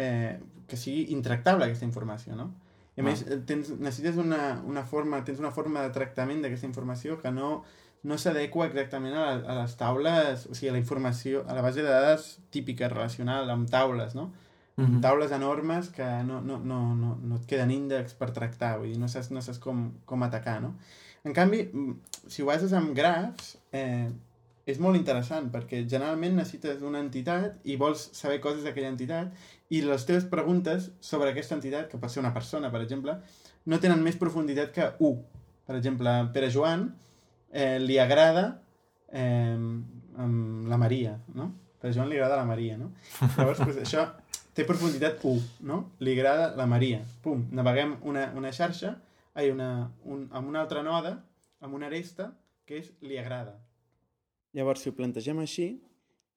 [0.01, 2.49] eh, que sigui intractable aquesta informació, no?
[2.97, 3.07] I a Ah.
[3.07, 7.31] més, eh, tens, necessites una, una forma, tens una forma de tractament d'aquesta informació que
[7.31, 7.63] no,
[8.03, 11.83] no s'adequa exactament a, a les taules, o sigui, a la informació, a la base
[11.83, 14.31] de dades típica, relacional, amb taules, no?
[14.81, 15.01] Mhm.
[15.03, 18.99] taules enormes que no, no, no, no, no et queden índexs per tractar, vull dir,
[18.99, 20.75] no saps, no saps com, com atacar, no?
[21.25, 24.09] En canvi, mm, si ho bases amb grafs, eh,
[24.65, 29.35] és molt interessant, perquè generalment necessites una entitat i vols saber coses d'aquella entitat
[29.69, 33.19] i les teves preguntes sobre aquesta entitat, que pot ser una persona, per exemple,
[33.67, 35.17] no tenen més profunditat que u.
[35.67, 36.89] Per exemple, Pere Joan
[37.51, 38.47] eh, li agrada
[39.13, 39.59] eh,
[40.25, 41.51] amb la Maria, no?
[41.77, 42.93] A Pere Joan li agrada la Maria, no?
[43.37, 44.07] Llavors, doncs, això
[44.57, 45.83] té profunditat 1, no?
[46.05, 47.01] Li agrada la Maria.
[47.25, 48.97] Pum, naveguem una, una xarxa
[49.35, 51.17] ai, una, un, amb una altra noda,
[51.61, 52.31] amb una aresta,
[52.67, 53.57] que és li agrada.
[54.57, 55.73] Llavors, si ho plantegem així,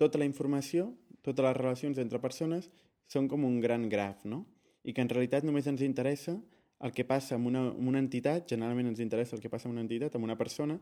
[0.02, 0.92] tota la informació,
[1.26, 2.70] totes les relacions entre persones
[3.10, 4.44] són com un gran graf, no?
[4.84, 6.36] I que en realitat només ens interessa
[6.84, 9.78] el que passa amb una, amb una entitat, generalment ens interessa el que passa amb
[9.78, 10.78] una entitat, amb una persona,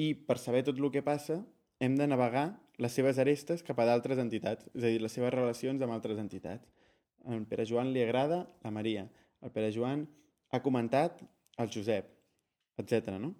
[0.00, 1.42] i per saber tot el que passa
[1.84, 2.46] hem de navegar
[2.80, 6.18] les seves arestes cap a d'altres entitats, és a dir, les seves relacions amb altres
[6.18, 6.66] entitats.
[7.28, 9.06] Al Pere Joan li agrada la Maria,
[9.44, 10.06] el Pere Joan
[10.50, 11.22] ha comentat
[11.60, 12.08] el Josep,
[12.80, 13.14] etc.
[13.20, 13.34] no?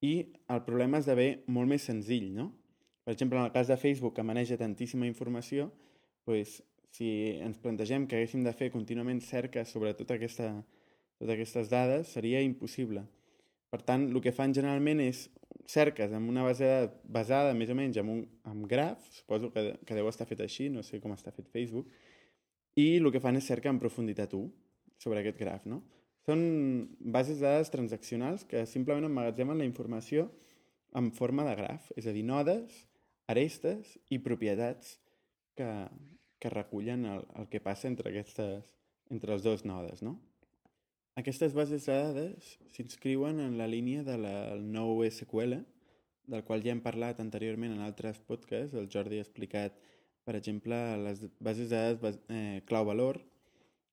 [0.00, 0.14] I
[0.48, 2.50] el problema esdevé molt més senzill, no?
[3.04, 5.70] Per exemple, en el cas de Facebook, que maneja tantíssima informació,
[6.28, 6.60] doncs,
[6.90, 7.08] si
[7.38, 10.48] ens plantegem que haguéssim de fer contínuament cerques sobre tota aquesta,
[11.20, 13.04] totes aquestes dades, seria impossible.
[13.70, 15.26] Per tant, el que fan generalment és
[15.70, 16.66] cerques amb una base
[17.04, 20.70] basada més o menys en un en graf, suposo que, que deu estar fet així,
[20.72, 21.90] no sé com està fet Facebook,
[22.80, 24.48] i el que fan és cerca en profunditat 1
[25.02, 25.82] sobre aquest graf, no?
[26.26, 26.40] Són
[27.00, 30.28] bases de dades transaccionals que simplement emmagatzemen la informació
[30.96, 32.84] en forma de graf, és a dir, nodes,
[33.30, 34.96] arestes i propietats
[35.58, 35.70] que,
[36.42, 38.74] que recullen el, el que passa entre, aquestes,
[39.12, 40.18] entre els dos nodes, no?
[41.18, 45.58] Aquestes bases de dades s'inscriuen en la línia de la, el nou SQL,
[46.30, 48.76] del qual ja hem parlat anteriorment en altres podcasts.
[48.78, 49.74] El Jordi ha explicat,
[50.24, 53.18] per exemple, les bases de dades eh, clau-valor,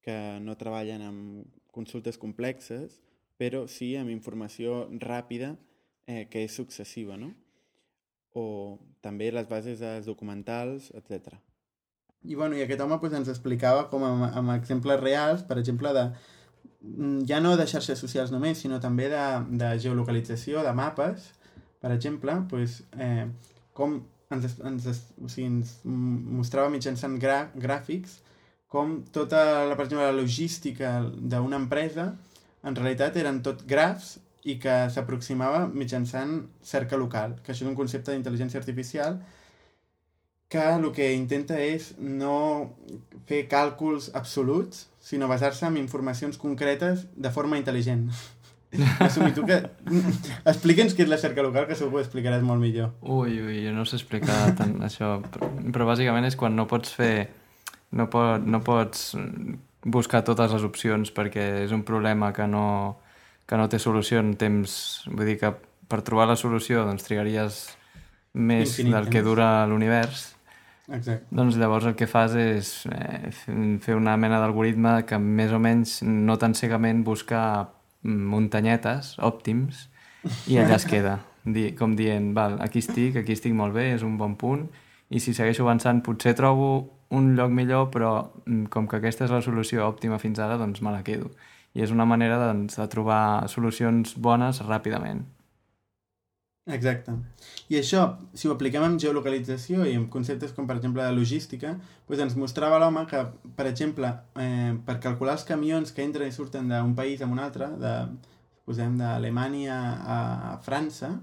[0.06, 3.02] que no treballen amb consultes complexes,
[3.38, 5.56] però sí amb informació ràpida
[6.08, 7.34] eh, que és successiva, no?
[8.38, 11.36] O també les bases de documentals, etc.
[12.24, 15.94] I, bueno, i aquest home pues, ens explicava com amb, amb exemples reals, per exemple,
[15.98, 16.08] de,
[17.28, 19.24] ja no de xarxes socials només, sinó també de,
[19.60, 21.32] de geolocalització, de mapes,
[21.82, 23.26] per exemple, pues, eh,
[23.78, 24.00] com
[24.34, 24.88] ens, ens,
[25.24, 28.20] o sigui, ens mostrava mitjançant gra, gràfics
[28.68, 32.10] com tota la, per exemple, la logística d'una empresa
[32.68, 37.80] en realitat eren tot grafs i que s'aproximava mitjançant cerca local, que això és un
[37.80, 39.20] concepte d'intel·ligència artificial
[40.48, 42.76] que el que intenta és no
[43.28, 48.10] fer càlculs absoluts, sinó basar-se en informacions concretes de forma intel·ligent.
[49.06, 49.62] Assumi tu que...
[50.44, 52.92] Explica'ns què és la cerca local, que segur que ho explicaràs molt millor.
[53.00, 56.92] Ui, ui, jo no sé explicar tant això, però, però bàsicament és quan no pots
[57.00, 57.30] fer...
[57.96, 59.14] No, pot, no pots
[59.88, 62.68] buscar totes les opcions perquè és un problema que no,
[63.48, 64.74] que no té solució en temps...
[65.08, 65.56] Vull dir que
[65.88, 67.64] per trobar la solució doncs trigaries
[68.36, 70.34] més Infinit del que dura l'univers
[70.88, 71.28] Exacte.
[71.36, 73.32] doncs llavors el que fas és eh,
[73.84, 77.42] fer una mena d'algoritme que més o menys no tan cegament busca
[78.08, 79.88] muntanyetes, òptims,
[80.48, 84.06] i allà es queda, di com dient, val, aquí estic, aquí estic molt bé, és
[84.06, 84.68] un bon punt,
[85.10, 86.70] i si segueixo avançant potser trobo
[87.16, 88.12] un lloc millor, però
[88.46, 91.32] mm, com que aquesta és la solució òptima fins ara, doncs me la quedo.
[91.76, 95.24] I és una manera doncs, de trobar solucions bones ràpidament.
[96.68, 97.14] Exacte.
[97.72, 98.02] I això,
[98.36, 101.74] si ho apliquem en geolocalització i en conceptes com, per exemple, la logística,
[102.10, 103.22] doncs ens mostrava l'home que,
[103.56, 107.40] per exemple, eh, per calcular els camions que entren i surten d'un país a un
[107.40, 107.94] altre, de,
[108.68, 110.18] posem d'Alemanya a,
[110.52, 111.14] a França,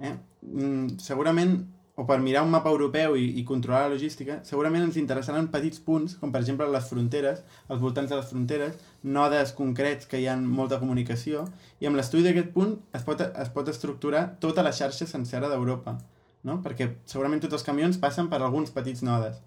[0.00, 0.12] eh,
[0.44, 1.56] mm, segurament
[1.96, 5.78] o per mirar un mapa europeu i, i controlar la logística, segurament ens interessaran petits
[5.84, 8.80] punts, com per exemple les fronteres, als voltants de les fronteres,
[9.16, 11.44] nodes concrets que hi ha molta comunicació,
[11.78, 15.98] i amb l'estudi d'aquest punt es pot, es pot estructurar tota la xarxa sencera d'Europa,
[16.42, 16.58] no?
[16.64, 19.38] perquè segurament tots els camions passen per alguns petits nodes.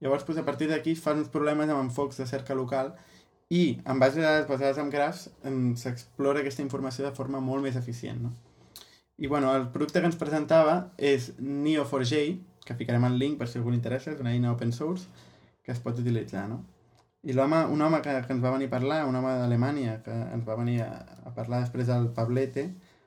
[0.00, 2.94] Llavors, doncs, a partir d'aquí fan uns problemes amb enfocs de cerca local
[3.52, 5.28] i, en base a dades basades en grafs,
[5.80, 8.24] s'explora aquesta informació de forma molt més eficient.
[8.24, 8.32] No?
[9.16, 13.60] I bueno, el producte que ens presentava és Neo4j, que ficarem el link per si
[13.60, 15.06] algú li interessa, és una eina open source
[15.64, 16.64] que es pot utilitzar, no?
[17.24, 20.12] I l'home, un home que, que ens va venir a parlar, un home d'Alemanya, que
[20.12, 20.90] ens va venir a,
[21.24, 22.66] a parlar després del Pablete,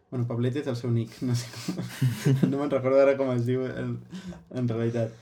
[0.10, 1.78] bueno, Pablete és el seu nick, no sé com,
[2.49, 3.97] no me'n recordo ara com es diu en,
[4.55, 5.14] en realitat.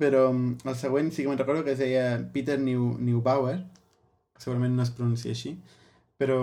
[0.00, 3.58] Però mm, el següent sí que me'n recordo que es deia Peter New, Neubauer,
[4.40, 5.54] segurament no es pronuncia així,
[6.16, 6.40] però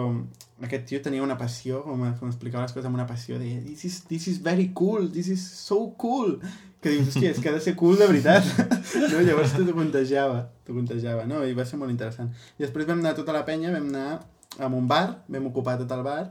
[0.61, 3.85] aquest tio tenia una passió, com, com explicava les coses amb una passió, de this
[3.89, 6.37] is, this is very cool, this is so cool,
[6.83, 8.47] que dius, hòstia, és que ha de ser cool de veritat.
[9.11, 9.23] no?
[9.25, 11.41] Llavors t'ho contagiava, t'ho contagiava, no?
[11.47, 12.31] I va ser molt interessant.
[12.59, 14.19] I després vam anar tota la penya, vam anar
[14.59, 16.27] a un bar, vam ocupar tot el bar,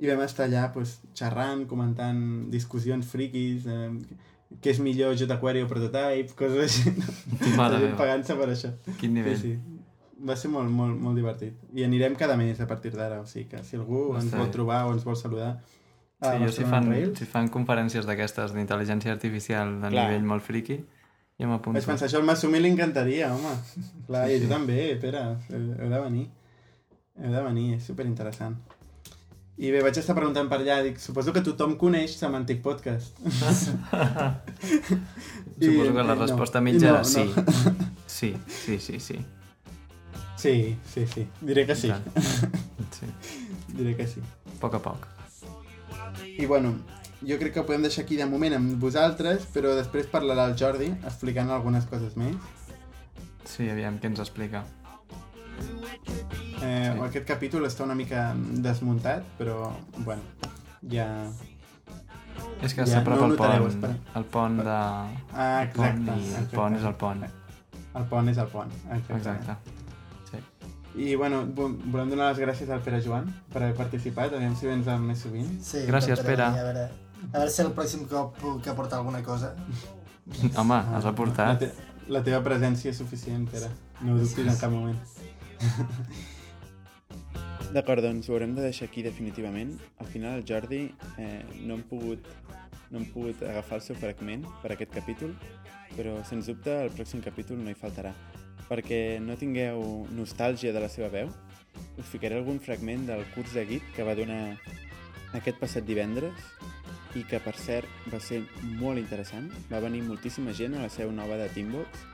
[0.00, 2.20] i vam estar allà pues, xerrant, comentant
[2.52, 3.90] discussions friquis, eh,
[4.60, 6.96] què és millor jQuery o Prototype, coses així.
[6.96, 7.58] No?
[7.60, 8.72] Mare Pagant-se per això.
[8.98, 9.38] Quin nivell.
[9.38, 9.69] Sí, sí
[10.26, 11.58] va ser molt, molt, molt divertit.
[11.76, 14.84] I anirem cada mes a partir d'ara, o sigui que si algú ens vol trobar
[14.88, 15.58] o ens vol saludar...
[16.20, 20.02] Sí, jo si fan, si fan conferències d'aquestes d'intel·ligència artificial de Clar.
[20.10, 20.76] nivell molt friqui,
[21.40, 21.78] jo m'apunto.
[21.78, 23.54] Vaig pensar, això al Massumi li encantaria, home.
[24.04, 26.26] Clar, sí, i tu també, Pere, heu de venir.
[27.22, 28.58] Heu de venir, és superinteressant.
[29.60, 33.16] I bé, vaig estar preguntant per allà, dic, suposo que tothom coneix Semantic Podcast.
[35.56, 37.24] suposo que la resposta no, mitja era no, sí.
[37.24, 37.44] No.
[38.04, 39.18] Sí, sí, sí, sí.
[40.40, 41.28] Sí, sí, sí.
[41.42, 41.92] Diré que sí.
[42.96, 43.06] sí.
[43.74, 44.22] Diré que sí.
[44.46, 45.06] A poc a poc.
[46.38, 46.72] I bueno,
[47.20, 50.54] jo crec que ho podem deixar aquí de moment amb vosaltres, però després parlarà el
[50.56, 52.38] Jordi explicant algunes coses més.
[53.44, 54.62] Sí, aviam, què ens explica?
[55.60, 57.02] Eh, sí.
[57.04, 58.30] Aquest capítol està una mica
[58.64, 60.24] desmuntat, però, bueno,
[60.88, 61.10] ja...
[62.64, 64.78] És que ja s'apropa no el pont, el pont de...
[65.34, 66.00] Ah, exacte.
[66.00, 67.28] El pont i el pont és el pont.
[68.00, 69.20] El pont és el pont, exacte.
[69.20, 69.79] Exacte.
[70.98, 74.88] I bueno, volem donar les gràcies al Pere Joan per haver participat, aviam si vens
[75.04, 75.52] més sovint.
[75.62, 76.48] Sí, gràcies, Pere.
[76.48, 76.88] A veure,
[77.30, 79.52] a veure si el pròxim cop puc aportar alguna cosa.
[80.60, 81.46] Home, has aportat.
[81.46, 81.70] La, te
[82.10, 83.70] la teva presència és suficient, Pere.
[84.02, 84.98] No ho dubtis en cap moment.
[87.74, 89.76] D'acord, doncs ho haurem de deixar aquí definitivament.
[90.02, 90.88] Al final el Jordi
[91.22, 92.26] eh, no hem pogut
[92.90, 95.36] no hem pogut agafar el seu fragment per aquest capítol,
[95.94, 98.10] però sens dubte el pròxim capítol no hi faltarà
[98.70, 99.82] perquè no tingueu
[100.14, 101.32] nostàlgia de la seva veu,
[101.98, 104.54] us ficaré algun fragment del curs de Git que va donar
[105.34, 106.38] aquest passat divendres
[107.18, 108.44] i que, per cert, va ser
[108.78, 109.48] molt interessant.
[109.70, 112.06] Va venir moltíssima gent a la seu nova de Teambox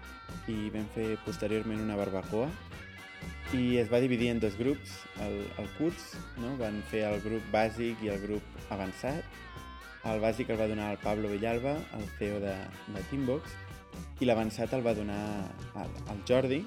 [0.53, 2.49] i vam fer posteriorment una barbacoa
[3.55, 6.55] i es va dividir en dos grups el, el curs, no?
[6.61, 9.23] van fer el grup bàsic i el grup avançat.
[10.07, 12.55] El bàsic el va donar el Pablo Villalba, el CEO de,
[12.95, 13.55] de Teambox,
[14.21, 15.21] i l'avançat el va donar
[15.77, 16.63] al, Jordi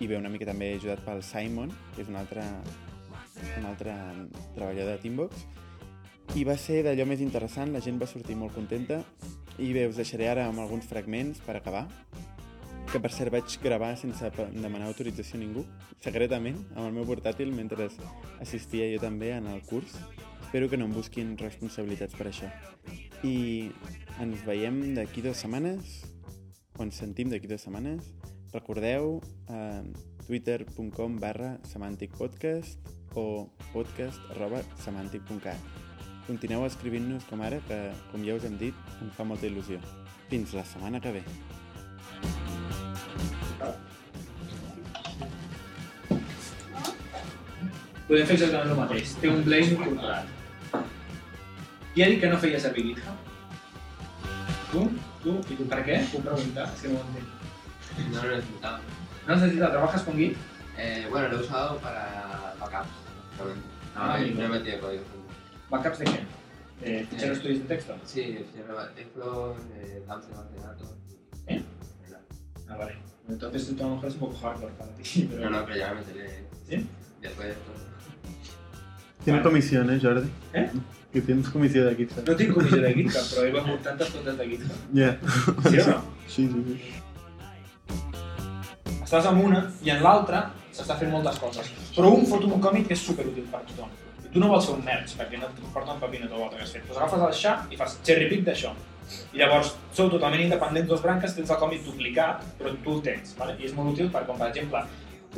[0.00, 2.44] i ve una mica també ajudat pel Simon, que és un altre,
[3.58, 3.96] un altre
[4.56, 5.44] treballador de Teambox
[6.38, 9.00] i va ser d'allò més interessant, la gent va sortir molt contenta
[9.58, 11.88] i bé, us deixaré ara amb alguns fragments per acabar
[12.90, 15.62] que per cert vaig gravar sense demanar autorització a ningú,
[16.02, 17.86] secretament, amb el meu portàtil mentre
[18.42, 19.94] assistia jo també en el curs.
[20.42, 22.48] Espero que no em busquin responsabilitats per això.
[23.22, 23.70] I
[24.18, 26.00] ens veiem d'aquí dues setmanes
[26.84, 28.08] ens sentim d'aquí dues setmanes.
[28.52, 29.82] Recordeu eh,
[30.26, 35.58] twitter.com barra semanticpodcast o podcast arroba semantic.cat.
[36.26, 37.78] Continueu escrivint-nos com ara, que,
[38.12, 39.80] com ja us hem dit, em fa molta il·lusió.
[40.30, 41.24] Fins la setmana que ve.
[48.10, 49.14] Podem fer exactament el mateix.
[49.22, 50.36] Té un blaze incorporat.
[51.94, 53.30] Qui ha dit que no feia servir GitHub?
[54.70, 54.84] Tu?
[55.22, 55.40] ¿Tú?
[55.50, 56.06] ¿Y tú para qué?
[56.10, 56.74] ¿Tú preguntas?
[56.74, 57.00] Es que no
[58.10, 58.78] No lo he necesitado.
[59.26, 59.70] ¿No has necesitado?
[59.72, 60.36] ¿Trabajas con Git?
[60.78, 62.88] Eh, bueno, lo he usado para backups.
[63.94, 65.02] Ah, no, no he metido código.
[65.68, 66.20] ¿Backups de qué?
[66.80, 67.94] ¿De ficheros eh, tuyos de texto?
[68.04, 70.88] Sí, ficheros de texto, de dumps de base de datos.
[71.48, 71.62] ¿Eh?
[72.68, 72.96] Ah, vale.
[73.28, 75.28] Entonces tú a lo mejor es un poco hardcore para ti.
[75.30, 75.50] Pero...
[75.50, 76.44] No, no, pero ya me meteré.
[76.68, 76.86] ¿Sí?
[77.20, 77.72] Después de esto.
[79.24, 80.30] Tiene comisiones, Jordi.
[80.54, 80.70] ¿Eh?
[81.10, 82.22] Que tens comissió de GitHub.
[82.28, 84.76] No tinc comissió de GitHub, però he begut tantes totes de GitHub.
[84.94, 85.10] Ja.
[85.66, 85.96] Sí o no?
[86.30, 86.76] Sí, sí, sí.
[89.00, 91.72] Estàs en una i en l'altra s'està fent moltes coses.
[91.96, 93.90] Però un fot un còmic que és superútil per tothom.
[94.22, 96.38] I tu no vols fer un merge, perquè no et porta un paper no tot
[96.44, 96.86] l'altre que has fet.
[96.86, 98.70] Doncs agafes el xa i fas cherry pick d'això.
[99.34, 103.34] I llavors sou totalment independents dos branques, tens el còmic duplicat, però tu el tens.
[103.40, 103.58] Vale?
[103.58, 104.86] I és molt útil per, com per exemple,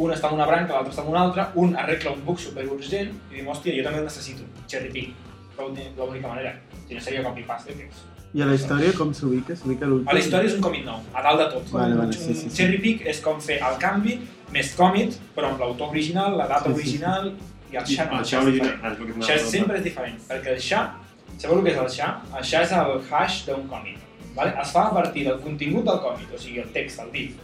[0.05, 3.17] un està en una branca, l'altre està en una altra, un arregla un bug superurgent
[3.31, 5.32] i diu, hòstia, jo també el necessito, cherry pick.
[5.59, 6.55] L'única manera.
[6.89, 8.03] Si no seria copy-paste, que és
[8.35, 9.55] I a la història com s'ubica?
[9.57, 10.09] S'ubica l'últim?
[10.09, 11.71] a la història és un còmic nou, a dalt de tot.
[11.71, 12.57] Vale, vale, Un- sí, sí, sí.
[12.57, 14.19] Cherry pick és com fer el canvi
[14.53, 17.29] més còmic, però amb l'autor original, la data Sí, sí, original
[17.73, 18.19] i el no.
[18.19, 18.81] El és original.
[18.85, 18.97] el
[19.35, 19.51] agradat.
[19.51, 20.95] sempre és diferent, perquè el xa,
[21.39, 22.09] sabeu el que és el xa?
[22.39, 23.99] El xa és el hash d'un còmic.
[24.35, 24.55] Vale?
[24.63, 27.37] Es fa a partir del contingut del còmic, o sigui, el text, el div,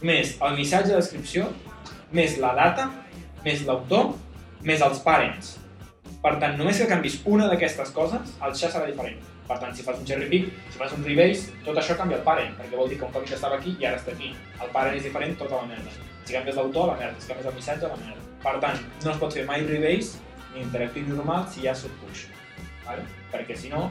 [0.00, 1.48] més el missatge de descripció,
[2.12, 2.90] més la data,
[3.44, 4.14] més l'autor,
[4.62, 5.58] més els parents.
[6.20, 9.20] Per tant, només que canvis una d'aquestes coses, el xa serà diferent.
[9.48, 12.26] Per tant, si fas un cherry pick, si fas un rebase, tot això canvia el
[12.26, 14.34] parent, perquè vol dir que un còmic estava aquí i ara està aquí.
[14.60, 15.94] El parent és diferent, tota la merda.
[16.28, 17.16] Si canvies l'autor, la merda.
[17.18, 18.28] Si canvies el missatge, la merda.
[18.44, 20.20] Per tant, no es pot fer mai rebase
[20.52, 22.28] ni interactiu ni normal si ja has fet push.
[22.84, 23.02] Vale?
[23.32, 23.88] Perquè si no,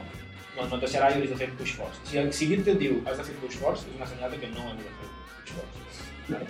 [0.56, 2.00] no, no et deixarà i hauries de fer push force.
[2.08, 4.70] Si el Git et diu has de fer push force, és una senyal que no
[4.70, 4.94] has de fer
[5.36, 5.98] push force.
[6.30, 6.46] Vale?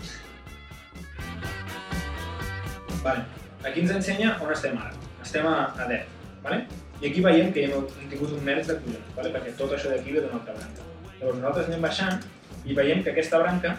[3.04, 3.22] Vale.
[3.64, 5.09] Aquí ens ensenya on estem ara.
[5.30, 6.06] Estem a, a dev.
[6.42, 6.64] Vale?
[7.00, 9.30] I aquí veiem que hem, tingut un merge de collons, vale?
[9.30, 10.86] perquè tot això d'aquí ve d'una altra branca.
[11.20, 12.24] Llavors nosaltres anem baixant
[12.66, 13.76] i veiem que aquesta branca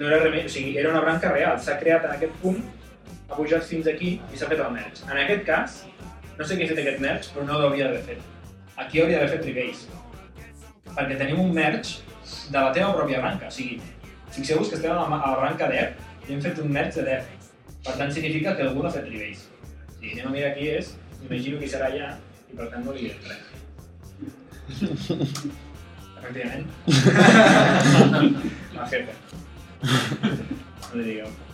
[0.00, 2.58] no era, remei, o sigui, era una branca real, s'ha creat en aquest punt,
[3.28, 5.04] ha pujat fins aquí i s'ha fet el merge.
[5.06, 5.76] En aquest cas,
[6.40, 8.56] no sé què ha fet aquest merge, però no l'hauria d'haver fet.
[8.74, 10.00] Aquí hauria d'haver fet rebase.
[10.88, 12.00] Perquè tenim un merge
[12.48, 13.52] de la teva pròpia branca.
[13.52, 13.78] O sigui,
[14.34, 17.06] fixeu-vos que estem a la, a la branca dev i hem fet un merge de
[17.12, 17.30] dev.
[17.86, 19.57] Per tant, significa que algú l'ha fet rebase.
[20.08, 20.86] Si anem a mirar qui és,
[21.20, 22.06] m'imagino que serà allà
[22.48, 23.42] i per tant no li diré res.
[26.18, 26.64] Efectivament.
[28.72, 29.12] El jefe.
[30.88, 31.47] No li digueu.